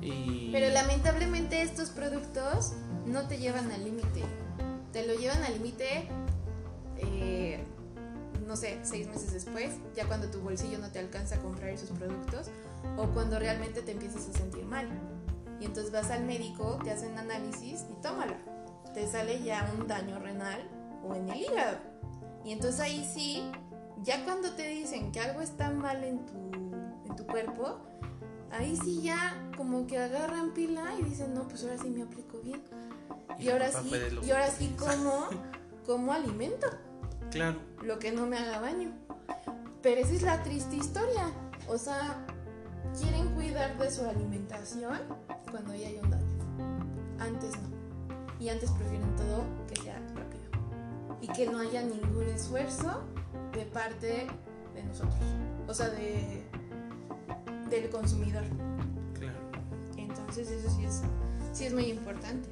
Y... 0.00 0.50
Pero 0.52 0.72
lamentablemente 0.72 1.62
estos 1.62 1.90
productos 1.90 2.72
no 3.06 3.26
te 3.26 3.38
llevan 3.38 3.70
al 3.70 3.84
límite. 3.84 4.22
Te 4.92 5.06
lo 5.06 5.14
llevan 5.14 5.42
al 5.42 5.54
límite, 5.54 6.08
eh, 6.98 7.64
no 8.46 8.56
sé, 8.56 8.78
seis 8.82 9.06
meses 9.08 9.32
después, 9.32 9.72
ya 9.94 10.06
cuando 10.06 10.30
tu 10.30 10.40
bolsillo 10.40 10.78
no 10.78 10.90
te 10.90 10.98
alcanza 10.98 11.36
a 11.36 11.38
comprar 11.38 11.70
esos 11.70 11.90
productos 11.90 12.48
o 12.96 13.06
cuando 13.08 13.38
realmente 13.38 13.82
te 13.82 13.92
empiezas 13.92 14.28
a 14.28 14.32
sentir 14.32 14.64
mal. 14.64 14.88
Y 15.60 15.64
entonces 15.64 15.92
vas 15.92 16.10
al 16.10 16.24
médico, 16.24 16.78
te 16.84 16.90
hacen 16.90 17.18
análisis 17.18 17.84
y 17.90 18.02
tómala. 18.02 18.36
Te 18.94 19.06
sale 19.06 19.42
ya 19.42 19.70
un 19.78 19.86
daño 19.86 20.18
renal 20.18 20.68
o 21.06 21.14
en 21.14 21.28
el 21.28 21.40
hígado. 21.40 21.78
Y 22.44 22.52
entonces 22.52 22.80
ahí 22.80 23.08
sí, 23.12 23.50
ya 24.02 24.24
cuando 24.24 24.52
te 24.52 24.68
dicen 24.68 25.12
que 25.12 25.20
algo 25.20 25.40
está 25.40 25.70
mal 25.70 26.04
en 26.04 26.24
tu, 26.24 26.50
en 27.16 27.24
tu 27.24 27.26
cuerpo, 27.26 27.78
ahí 28.50 28.76
sí 28.76 29.02
ya 29.02 29.50
como 29.56 29.86
que 29.86 29.98
agarran 29.98 30.52
pila 30.52 30.94
y 30.98 31.04
dicen, 31.04 31.34
no, 31.34 31.48
pues 31.48 31.64
ahora 31.64 31.78
sí 31.78 31.88
me 31.88 32.02
aplico 32.02 32.40
bien. 32.40 32.62
Y, 33.38 33.48
ahora 33.48 33.70
sí, 33.70 33.90
y 34.22 34.30
ahora 34.30 34.50
sí 34.50 34.74
como, 34.78 35.28
como 35.84 36.12
alimento. 36.12 36.66
Claro. 37.30 37.58
Lo 37.82 37.98
que 37.98 38.12
no 38.12 38.26
me 38.26 38.38
haga 38.38 38.60
daño. 38.60 38.92
Pero 39.82 40.00
esa 40.00 40.12
es 40.12 40.22
la 40.22 40.42
triste 40.42 40.76
historia. 40.76 41.30
O 41.68 41.76
sea, 41.76 42.24
quieren 42.98 43.28
cuidar 43.34 43.76
de 43.78 43.90
su 43.90 44.04
alimentación 44.06 44.98
cuando 45.50 45.74
ya 45.74 45.88
hay 45.88 45.98
un 45.98 46.10
daño. 46.10 46.26
Antes 47.18 47.52
no. 47.58 47.76
Y 48.38 48.48
antes 48.48 48.70
prefieren 48.72 49.14
todo 49.16 49.44
que 49.68 49.80
sea 49.82 49.98
rápido. 50.14 50.44
Y 51.20 51.28
que 51.28 51.46
no 51.46 51.58
haya 51.58 51.82
ningún 51.82 52.28
esfuerzo 52.28 53.02
de 53.52 53.64
parte 53.66 54.26
de 54.74 54.82
nosotros. 54.84 55.20
O 55.66 55.74
sea, 55.74 55.88
de 55.88 56.45
del 57.70 57.88
consumidor. 57.90 58.44
Claro. 59.18 59.38
Entonces 59.96 60.50
eso 60.50 60.70
sí 60.70 60.84
es, 60.84 61.02
sí 61.52 61.64
es 61.64 61.72
muy 61.72 61.84
importante. 61.84 62.48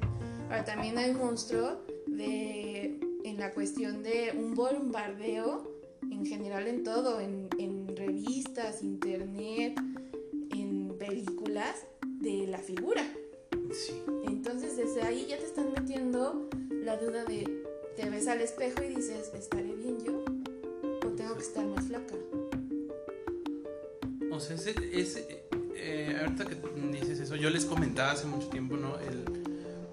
Ahora 0.49 0.63
también 0.63 0.97
hay 0.97 1.11
un 1.11 1.17
monstruo 1.17 1.81
de, 2.07 2.99
en 3.23 3.37
la 3.39 3.53
cuestión 3.53 4.03
de 4.03 4.33
un 4.37 4.53
bombardeo 4.53 5.75
en 6.11 6.25
general 6.25 6.67
en 6.67 6.83
todo, 6.83 7.19
en, 7.19 7.49
en 7.57 7.95
revistas, 7.95 8.83
internet, 8.83 9.79
en 10.51 10.95
películas, 10.97 11.85
de 12.19 12.47
la 12.47 12.57
figura. 12.57 13.03
Sí. 13.71 14.01
Entonces 14.25 14.77
desde 14.77 15.01
ahí 15.01 15.25
ya 15.29 15.37
te 15.37 15.45
están 15.45 15.71
metiendo 15.73 16.49
la 16.71 16.97
duda 16.97 17.23
de, 17.25 17.63
te 17.95 18.09
ves 18.09 18.27
al 18.27 18.41
espejo 18.41 18.83
y 18.83 18.95
dices, 18.95 19.31
¿estaré 19.33 19.73
bien 19.75 19.97
yo? 20.03 20.23
¿O 21.05 21.09
tengo 21.11 21.35
que 21.35 21.41
estar 21.41 21.65
más 21.65 21.85
flaca? 21.85 22.15
O 24.35 24.39
sea, 24.39 24.55
ese, 24.55 24.75
ese 24.93 25.45
eh, 25.75 26.17
ahorita 26.19 26.45
que 26.45 26.55
dices 26.91 27.19
eso, 27.19 27.35
yo 27.35 27.49
les 27.49 27.65
comentaba 27.65 28.11
hace 28.11 28.25
mucho 28.27 28.47
tiempo, 28.49 28.75
¿no? 28.77 28.97
El 28.99 29.23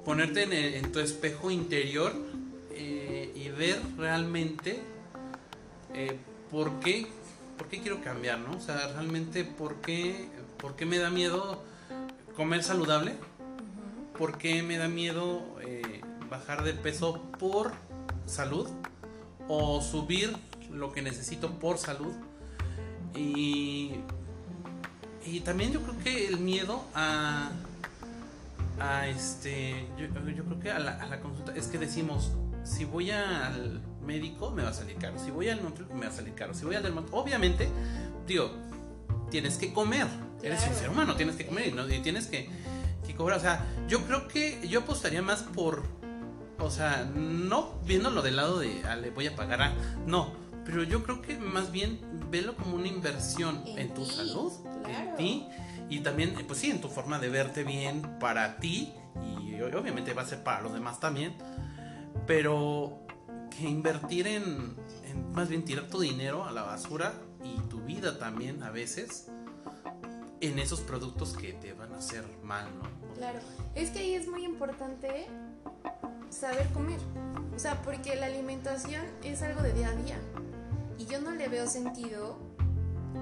ponerte 0.05 0.43
en, 0.43 0.53
el- 0.53 0.75
en 0.75 0.93
tu 0.93 0.99
espejo 1.01 1.51
interior 1.51 2.13
eh, 2.73 3.33
y 3.35 3.49
ver 3.51 3.81
realmente 3.97 4.81
eh, 5.95 6.17
por 6.51 6.81
qué, 6.81 7.07
por 7.59 7.69
qué 7.69 7.81
quiero 7.81 8.01
cambiar, 8.03 8.39
¿no? 8.41 8.57
O 8.57 8.61
sea, 8.61 8.89
realmente 8.95 9.45
por 9.45 9.77
qué, 9.81 10.29
por 10.59 10.75
qué 10.77 10.87
me 10.87 10.99
da 10.99 11.11
miedo 11.11 11.63
comer 12.37 12.63
saludable, 12.63 13.15
por 14.19 14.39
qué 14.39 14.63
me 14.63 14.77
da 14.79 14.89
miedo 14.89 15.43
eh, 15.63 16.01
bajar 16.31 16.65
de 16.65 16.73
peso 16.75 17.23
por 17.39 17.73
salud 18.27 18.69
o 19.49 19.81
subir 19.83 20.35
lo 20.71 20.93
que 20.93 21.03
necesito 21.03 21.59
por 21.59 21.79
salud. 21.79 22.15
Y, 23.15 23.93
y 25.27 25.41
también 25.41 25.73
yo 25.73 25.81
creo 25.83 25.99
que 26.03 26.27
el 26.29 26.39
miedo 26.39 26.83
a, 26.95 27.51
a 28.81 29.07
este, 29.09 29.87
yo, 29.99 30.07
yo 30.31 30.45
creo 30.45 30.61
que 30.61 30.71
a 30.71 30.79
la, 30.79 30.93
a 31.03 31.07
la 31.07 31.21
consulta 31.21 31.55
es 31.55 31.67
que 31.69 31.79
decimos, 31.79 32.33
si 32.65 32.85
voy 32.85 33.11
al 33.11 33.81
médico 34.05 34.51
me 34.51 34.63
va 34.63 34.71
a 34.71 34.75
salir 34.75 34.97
caro, 34.97 35.19
si 35.19 35.31
voy 35.31 35.49
al 35.49 35.63
nutriólogo 35.63 35.97
me 35.99 36.07
va 36.07 36.13
a 36.13 36.17
salir 36.17 36.35
caro, 36.35 36.55
si 36.55 36.65
voy 36.65 36.75
al 36.75 36.83
dermatólogo, 36.83 37.23
obviamente, 37.23 37.69
digo, 38.27 38.51
tienes 39.31 39.57
que 39.57 39.73
comer, 39.73 40.07
eres 40.43 40.67
un 40.69 40.75
ser 40.75 40.91
humano, 40.91 41.15
tienes 41.17 41.37
que 41.37 41.47
comer 41.47 41.69
y, 41.69 41.73
no- 41.73 41.89
y 41.89 42.01
tienes 42.01 42.27
que, 42.27 42.49
que 43.07 43.15
cobrar, 43.15 43.39
o 43.39 43.43
sea, 43.43 43.65
yo 43.89 44.03
creo 44.07 44.29
que 44.29 44.67
yo 44.69 44.81
apostaría 44.81 45.23
más 45.23 45.43
por, 45.43 45.83
o 46.59 46.71
sea, 46.71 47.09
no 47.15 47.75
viéndolo 47.87 48.23
del 48.23 48.37
lado 48.37 48.59
de, 48.59 48.83
ah, 48.89 48.97
le 48.97 49.11
voy 49.11 49.27
a 49.27 49.37
pagar 49.37 49.63
a, 49.63 49.75
no, 50.07 50.33
pero 50.65 50.83
yo 50.83 51.03
creo 51.03 51.23
que 51.23 51.37
más 51.39 51.73
bien 51.73 52.01
velo 52.31 52.57
como 52.57 52.77
una 52.77 52.89
inversión 52.89 53.63
en, 53.67 53.79
En 53.79 53.95
tu 53.95 54.05
salud, 54.05 54.53
claro. 54.85 55.11
en 55.11 55.17
ti 55.17 55.47
y 55.89 56.01
también, 56.01 56.39
eh, 56.39 56.45
pues 56.47 56.61
sí, 56.61 56.71
en 56.71 56.81
tu 56.81 56.89
forma 56.89 57.19
de 57.19 57.29
verte 57.29 57.65
bien 57.65 58.19
para 58.19 58.57
ti 58.59 58.93
y 59.43 59.61
obviamente 59.61 60.15
va 60.15 60.23
a 60.23 60.27
ser 60.27 60.43
para 60.43 60.61
los 60.63 60.73
demás 60.73 60.99
también, 61.01 61.35
pero 62.27 63.07
que 63.51 63.69
invertir 63.69 64.27
en, 64.27 64.75
en 65.05 65.33
más 65.33 65.49
bien 65.49 65.65
tirar 65.65 65.89
tu 65.89 66.01
dinero 66.01 66.45
a 66.45 66.53
la 66.53 66.63
basura 66.63 67.13
y 67.45 67.61
tu 67.69 67.81
vida 67.81 68.19
también 68.19 68.63
a 68.63 68.71
veces 68.71 69.31
en 70.41 70.59
esos 70.59 70.81
productos 70.81 71.35
que 71.35 71.53
te 71.53 71.73
van 71.73 71.93
a 71.93 71.99
hacer 71.99 72.25
mal, 72.43 72.67
¿no? 72.79 73.15
Claro, 73.15 73.39
es 73.75 73.91
que 73.91 74.01
ahí 74.01 74.15
es 74.15 74.27
muy 74.27 74.45
importante 74.45 75.27
saber 76.31 76.67
comer. 76.69 76.99
O 77.55 77.59
sea, 77.59 77.81
porque 77.83 78.17
la 78.17 78.27
alimentación 78.27 79.05
es 79.23 79.43
algo 79.43 79.63
de 79.63 79.73
día 79.73 79.89
a 79.89 79.95
día. 79.95 80.19
Y 81.03 81.07
yo 81.07 81.21
no 81.21 81.33
le 81.33 81.49
veo 81.49 81.67
sentido 81.67 82.37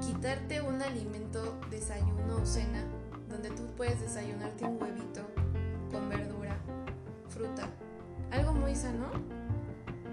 quitarte 0.07 0.61
un 0.61 0.83
alimento, 0.83 1.59
desayuno 1.71 2.37
o 2.43 2.45
cena, 2.45 2.85
donde 3.27 3.49
tú 3.49 3.63
puedes 3.75 3.99
desayunarte 4.03 4.67
un 4.67 4.83
huevito 4.83 5.23
con 5.91 6.11
verdura, 6.11 6.59
fruta, 7.31 7.71
algo 8.31 8.53
muy 8.53 8.77
sano, 8.77 9.07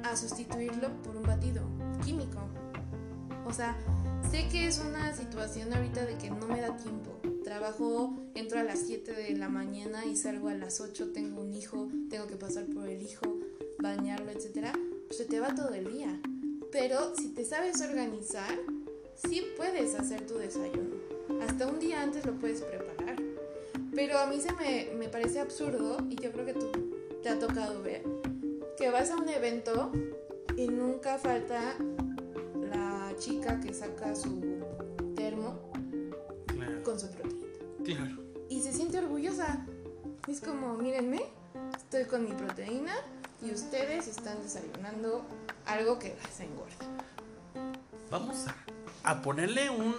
a 0.01 0.15
sustituirlo 0.15 0.89
por 1.01 1.17
un 1.17 1.23
batido 1.23 1.61
químico. 2.05 2.39
O 3.45 3.51
sea, 3.51 3.75
sé 4.31 4.47
que 4.47 4.67
es 4.67 4.79
una 4.79 5.13
situación 5.13 5.73
ahorita 5.73 6.05
de 6.05 6.17
que 6.17 6.29
no 6.29 6.47
me 6.47 6.61
da 6.61 6.77
tiempo. 6.77 7.19
Trabajo, 7.43 8.17
entro 8.33 8.59
a 8.59 8.63
las 8.63 8.79
7 8.79 9.11
de 9.11 9.35
la 9.35 9.49
mañana 9.49 10.05
y 10.05 10.15
salgo 10.15 10.47
a 10.47 10.53
las 10.53 10.79
8, 10.79 11.11
tengo 11.11 11.41
un 11.41 11.53
hijo, 11.53 11.89
tengo 12.09 12.27
que 12.27 12.37
pasar 12.37 12.65
por 12.67 12.87
el 12.87 13.01
hijo, 13.01 13.25
bañarlo, 13.79 14.31
etcétera. 14.31 14.71
Pues 15.07 15.17
se 15.17 15.25
te 15.25 15.41
va 15.41 15.53
todo 15.53 15.73
el 15.73 15.91
día. 15.91 16.17
Pero 16.79 17.15
si 17.15 17.29
te 17.29 17.43
sabes 17.43 17.81
organizar, 17.81 18.55
sí 19.15 19.47
puedes 19.57 19.95
hacer 19.95 20.27
tu 20.27 20.35
desayuno. 20.35 20.95
Hasta 21.41 21.65
un 21.65 21.79
día 21.79 22.03
antes 22.03 22.23
lo 22.23 22.33
puedes 22.33 22.61
preparar. 22.61 23.15
Pero 23.95 24.19
a 24.19 24.27
mí 24.27 24.39
se 24.39 24.53
me, 24.53 24.91
me 24.95 25.09
parece 25.09 25.39
absurdo, 25.39 25.97
y 26.07 26.15
yo 26.21 26.31
creo 26.31 26.45
que 26.45 26.53
tú 26.53 26.69
te 27.23 27.29
ha 27.29 27.39
tocado 27.39 27.81
ver, 27.81 28.03
que 28.77 28.91
vas 28.91 29.09
a 29.09 29.15
un 29.15 29.27
evento 29.27 29.91
y 30.55 30.67
nunca 30.67 31.17
falta 31.17 31.75
la 32.69 33.11
chica 33.17 33.59
que 33.59 33.73
saca 33.73 34.15
su 34.15 34.39
termo 35.15 35.71
Claro, 36.45 36.83
con 36.83 36.99
su 36.99 37.07
proteína. 37.09 37.47
claro. 37.83 38.21
Y 38.49 38.61
se 38.61 38.71
siente 38.71 38.99
orgullosa. 38.99 39.65
Es 40.27 40.41
como, 40.41 40.75
mírenme, 40.75 41.23
estoy 41.75 42.03
con 42.03 42.23
mi 42.23 42.33
proteína 42.33 42.93
y 43.41 43.51
ustedes 43.51 44.07
están 44.07 44.43
desayunando 44.43 45.25
algo 45.67 45.99
que 45.99 46.15
las 46.23 46.39
engorda. 46.39 46.75
Vamos 48.09 48.45
a, 48.47 49.11
a 49.11 49.21
ponerle 49.21 49.69
un 49.69 49.95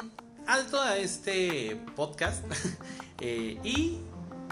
alto 0.47 0.81
a 0.81 0.97
este 0.97 1.79
podcast 1.95 2.43
eh, 3.21 3.59
y 3.63 3.99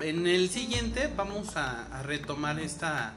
en 0.02 0.26
el 0.26 0.50
siguiente 0.50 1.10
vamos 1.16 1.56
a, 1.56 1.86
a 1.86 2.02
retomar 2.02 2.60
esta, 2.60 3.14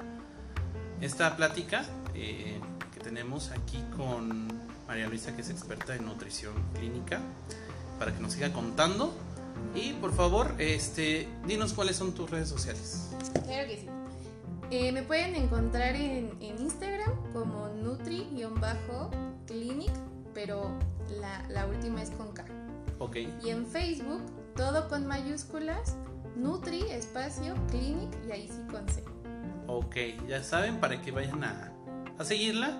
esta 1.01 1.35
plática 1.35 1.83
eh, 2.15 2.59
que 2.93 2.99
tenemos 3.01 3.51
aquí 3.51 3.83
con 3.97 4.47
María 4.88 5.07
Luisa 5.09 5.35
que 5.35 5.41
es 5.41 5.49
experta 5.49 5.93
en 5.95 6.05
nutrición 6.05 6.53
clínica 6.73 7.19
para 7.99 8.13
que 8.13 8.21
nos 8.21 8.31
siga 8.33 8.53
contando 8.53 9.13
y 9.75 9.91
por 9.93 10.15
favor 10.15 10.55
este 10.57 11.27
dinos 11.45 11.73
cuáles 11.73 11.97
son 11.97 12.13
tus 12.13 12.29
redes 12.29 12.47
sociales 12.47 13.09
Claro 13.45 13.67
que 13.67 13.77
sí. 13.77 13.98
Eh, 14.71 14.91
me 14.91 15.01
pueden 15.03 15.36
encontrar 15.36 15.95
en, 15.95 16.32
en 16.41 16.60
Instagram 16.60 17.12
como 17.34 17.69
Nutri-Clinic, 17.69 19.91
pero 20.34 20.71
la, 21.19 21.43
la 21.49 21.65
última 21.67 22.01
es 22.03 22.10
con 22.12 22.32
K. 22.34 22.45
ok 22.99 23.15
Y 23.43 23.49
en 23.49 23.65
Facebook, 23.65 24.21
todo 24.55 24.88
con 24.89 25.08
mayúsculas, 25.08 25.95
Nutri, 26.36 26.82
espacio, 26.91 27.55
Clinic 27.69 28.10
y 28.27 28.32
ahí 28.32 28.47
sí 28.47 28.62
con 28.71 28.88
C. 28.89 29.03
Ok, 29.67 29.95
ya 30.27 30.43
saben, 30.43 30.79
para 30.79 31.01
que 31.01 31.12
vayan 31.12 31.43
a, 31.43 31.71
a 32.17 32.23
seguirla. 32.23 32.79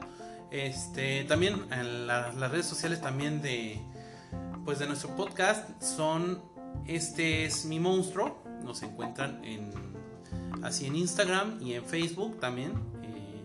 Este, 0.52 1.24
también 1.26 1.66
en 1.72 2.08
la- 2.08 2.32
las 2.34 2.52
redes 2.52 2.66
sociales 2.66 3.00
también 3.02 3.42
de 3.42 3.80
pues 4.66 4.80
de 4.80 4.88
nuestro 4.88 5.16
podcast 5.16 5.70
son 5.82 6.42
este 6.88 7.46
es 7.46 7.66
mi 7.66 7.80
monstruo. 7.80 8.42
Nos 8.64 8.82
encuentran 8.84 9.44
en 9.46 9.89
así 10.64 10.86
en 10.86 10.96
Instagram 10.96 11.62
y 11.62 11.74
en 11.74 11.86
Facebook 11.86 12.40
también. 12.40 12.72
eh, 13.04 13.44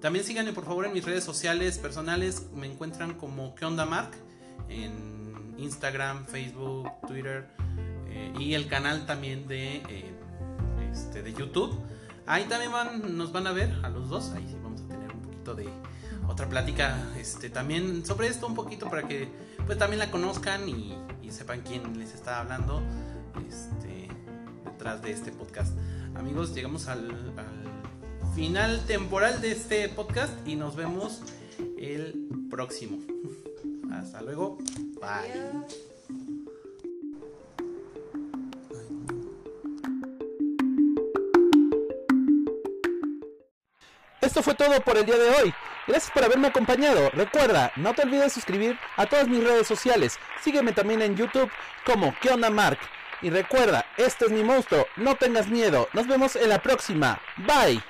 También 0.00 0.24
síganme 0.24 0.52
por 0.52 0.64
favor 0.64 0.86
en 0.86 0.92
mis 0.92 1.04
redes 1.04 1.24
sociales 1.24 1.78
personales. 1.78 2.48
Me 2.54 2.66
encuentran 2.66 3.14
como 3.14 3.54
¿Qué 3.54 3.64
onda 3.64 3.84
Mark? 3.86 4.10
En 4.68 5.54
Instagram, 5.58 6.26
Facebook, 6.26 6.90
Twitter 7.06 7.48
eh, 8.08 8.32
y 8.38 8.54
el 8.54 8.68
canal 8.68 9.06
también 9.06 9.46
de, 9.46 9.76
eh, 9.88 10.14
este, 10.90 11.22
de 11.22 11.32
YouTube. 11.32 11.78
Ahí 12.26 12.44
también 12.44 12.72
van, 12.72 13.16
nos 13.16 13.32
van 13.32 13.46
a 13.46 13.52
ver 13.52 13.72
a 13.82 13.88
los 13.88 14.08
dos. 14.08 14.30
Ahí 14.32 14.46
sí 14.48 14.56
vamos 14.62 14.80
a 14.82 14.88
tener 14.88 15.12
un 15.12 15.22
poquito 15.22 15.54
de 15.54 15.68
otra 16.28 16.48
plática 16.48 16.96
este, 17.18 17.50
también 17.50 18.06
sobre 18.06 18.28
esto 18.28 18.46
un 18.46 18.54
poquito 18.54 18.88
para 18.88 19.06
que 19.06 19.28
pues 19.66 19.76
también 19.76 19.98
la 19.98 20.10
conozcan 20.10 20.68
y, 20.68 20.96
y 21.20 21.30
sepan 21.30 21.62
quién 21.62 21.98
les 21.98 22.14
está 22.14 22.40
hablando 22.40 22.80
este, 23.48 24.08
detrás 24.64 25.02
de 25.02 25.10
este 25.10 25.32
podcast. 25.32 25.72
Amigos, 26.14 26.54
llegamos 26.54 26.88
al, 26.88 27.10
al 27.10 28.34
final 28.34 28.84
temporal 28.86 29.40
de 29.40 29.52
este 29.52 29.88
podcast 29.88 30.32
y 30.46 30.56
nos 30.56 30.76
vemos 30.76 31.22
el 31.78 32.28
próximo. 32.50 32.98
Hasta 33.92 34.22
luego. 34.22 34.58
Bye. 35.00 35.82
Esto 44.20 44.42
fue 44.42 44.54
todo 44.54 44.80
por 44.80 44.96
el 44.96 45.04
día 45.04 45.18
de 45.18 45.28
hoy. 45.30 45.54
Gracias 45.86 46.12
por 46.12 46.24
haberme 46.24 46.48
acompañado. 46.48 47.10
Recuerda, 47.10 47.72
no 47.76 47.92
te 47.92 48.02
olvides 48.02 48.32
suscribir 48.32 48.78
a 48.96 49.06
todas 49.06 49.28
mis 49.28 49.42
redes 49.42 49.66
sociales. 49.66 50.18
Sígueme 50.42 50.72
también 50.72 51.02
en 51.02 51.16
YouTube 51.16 51.50
como 51.84 52.14
¿Qué 52.20 52.34
Mark? 52.36 52.78
Y 53.22 53.30
recuerda, 53.30 53.86
este 53.96 54.24
es 54.26 54.30
mi 54.32 54.42
monstruo. 54.42 54.86
No 54.96 55.14
tengas 55.14 55.48
miedo. 55.48 55.88
Nos 55.92 56.08
vemos 56.08 56.36
en 56.36 56.48
la 56.48 56.60
próxima. 56.60 57.20
Bye. 57.38 57.82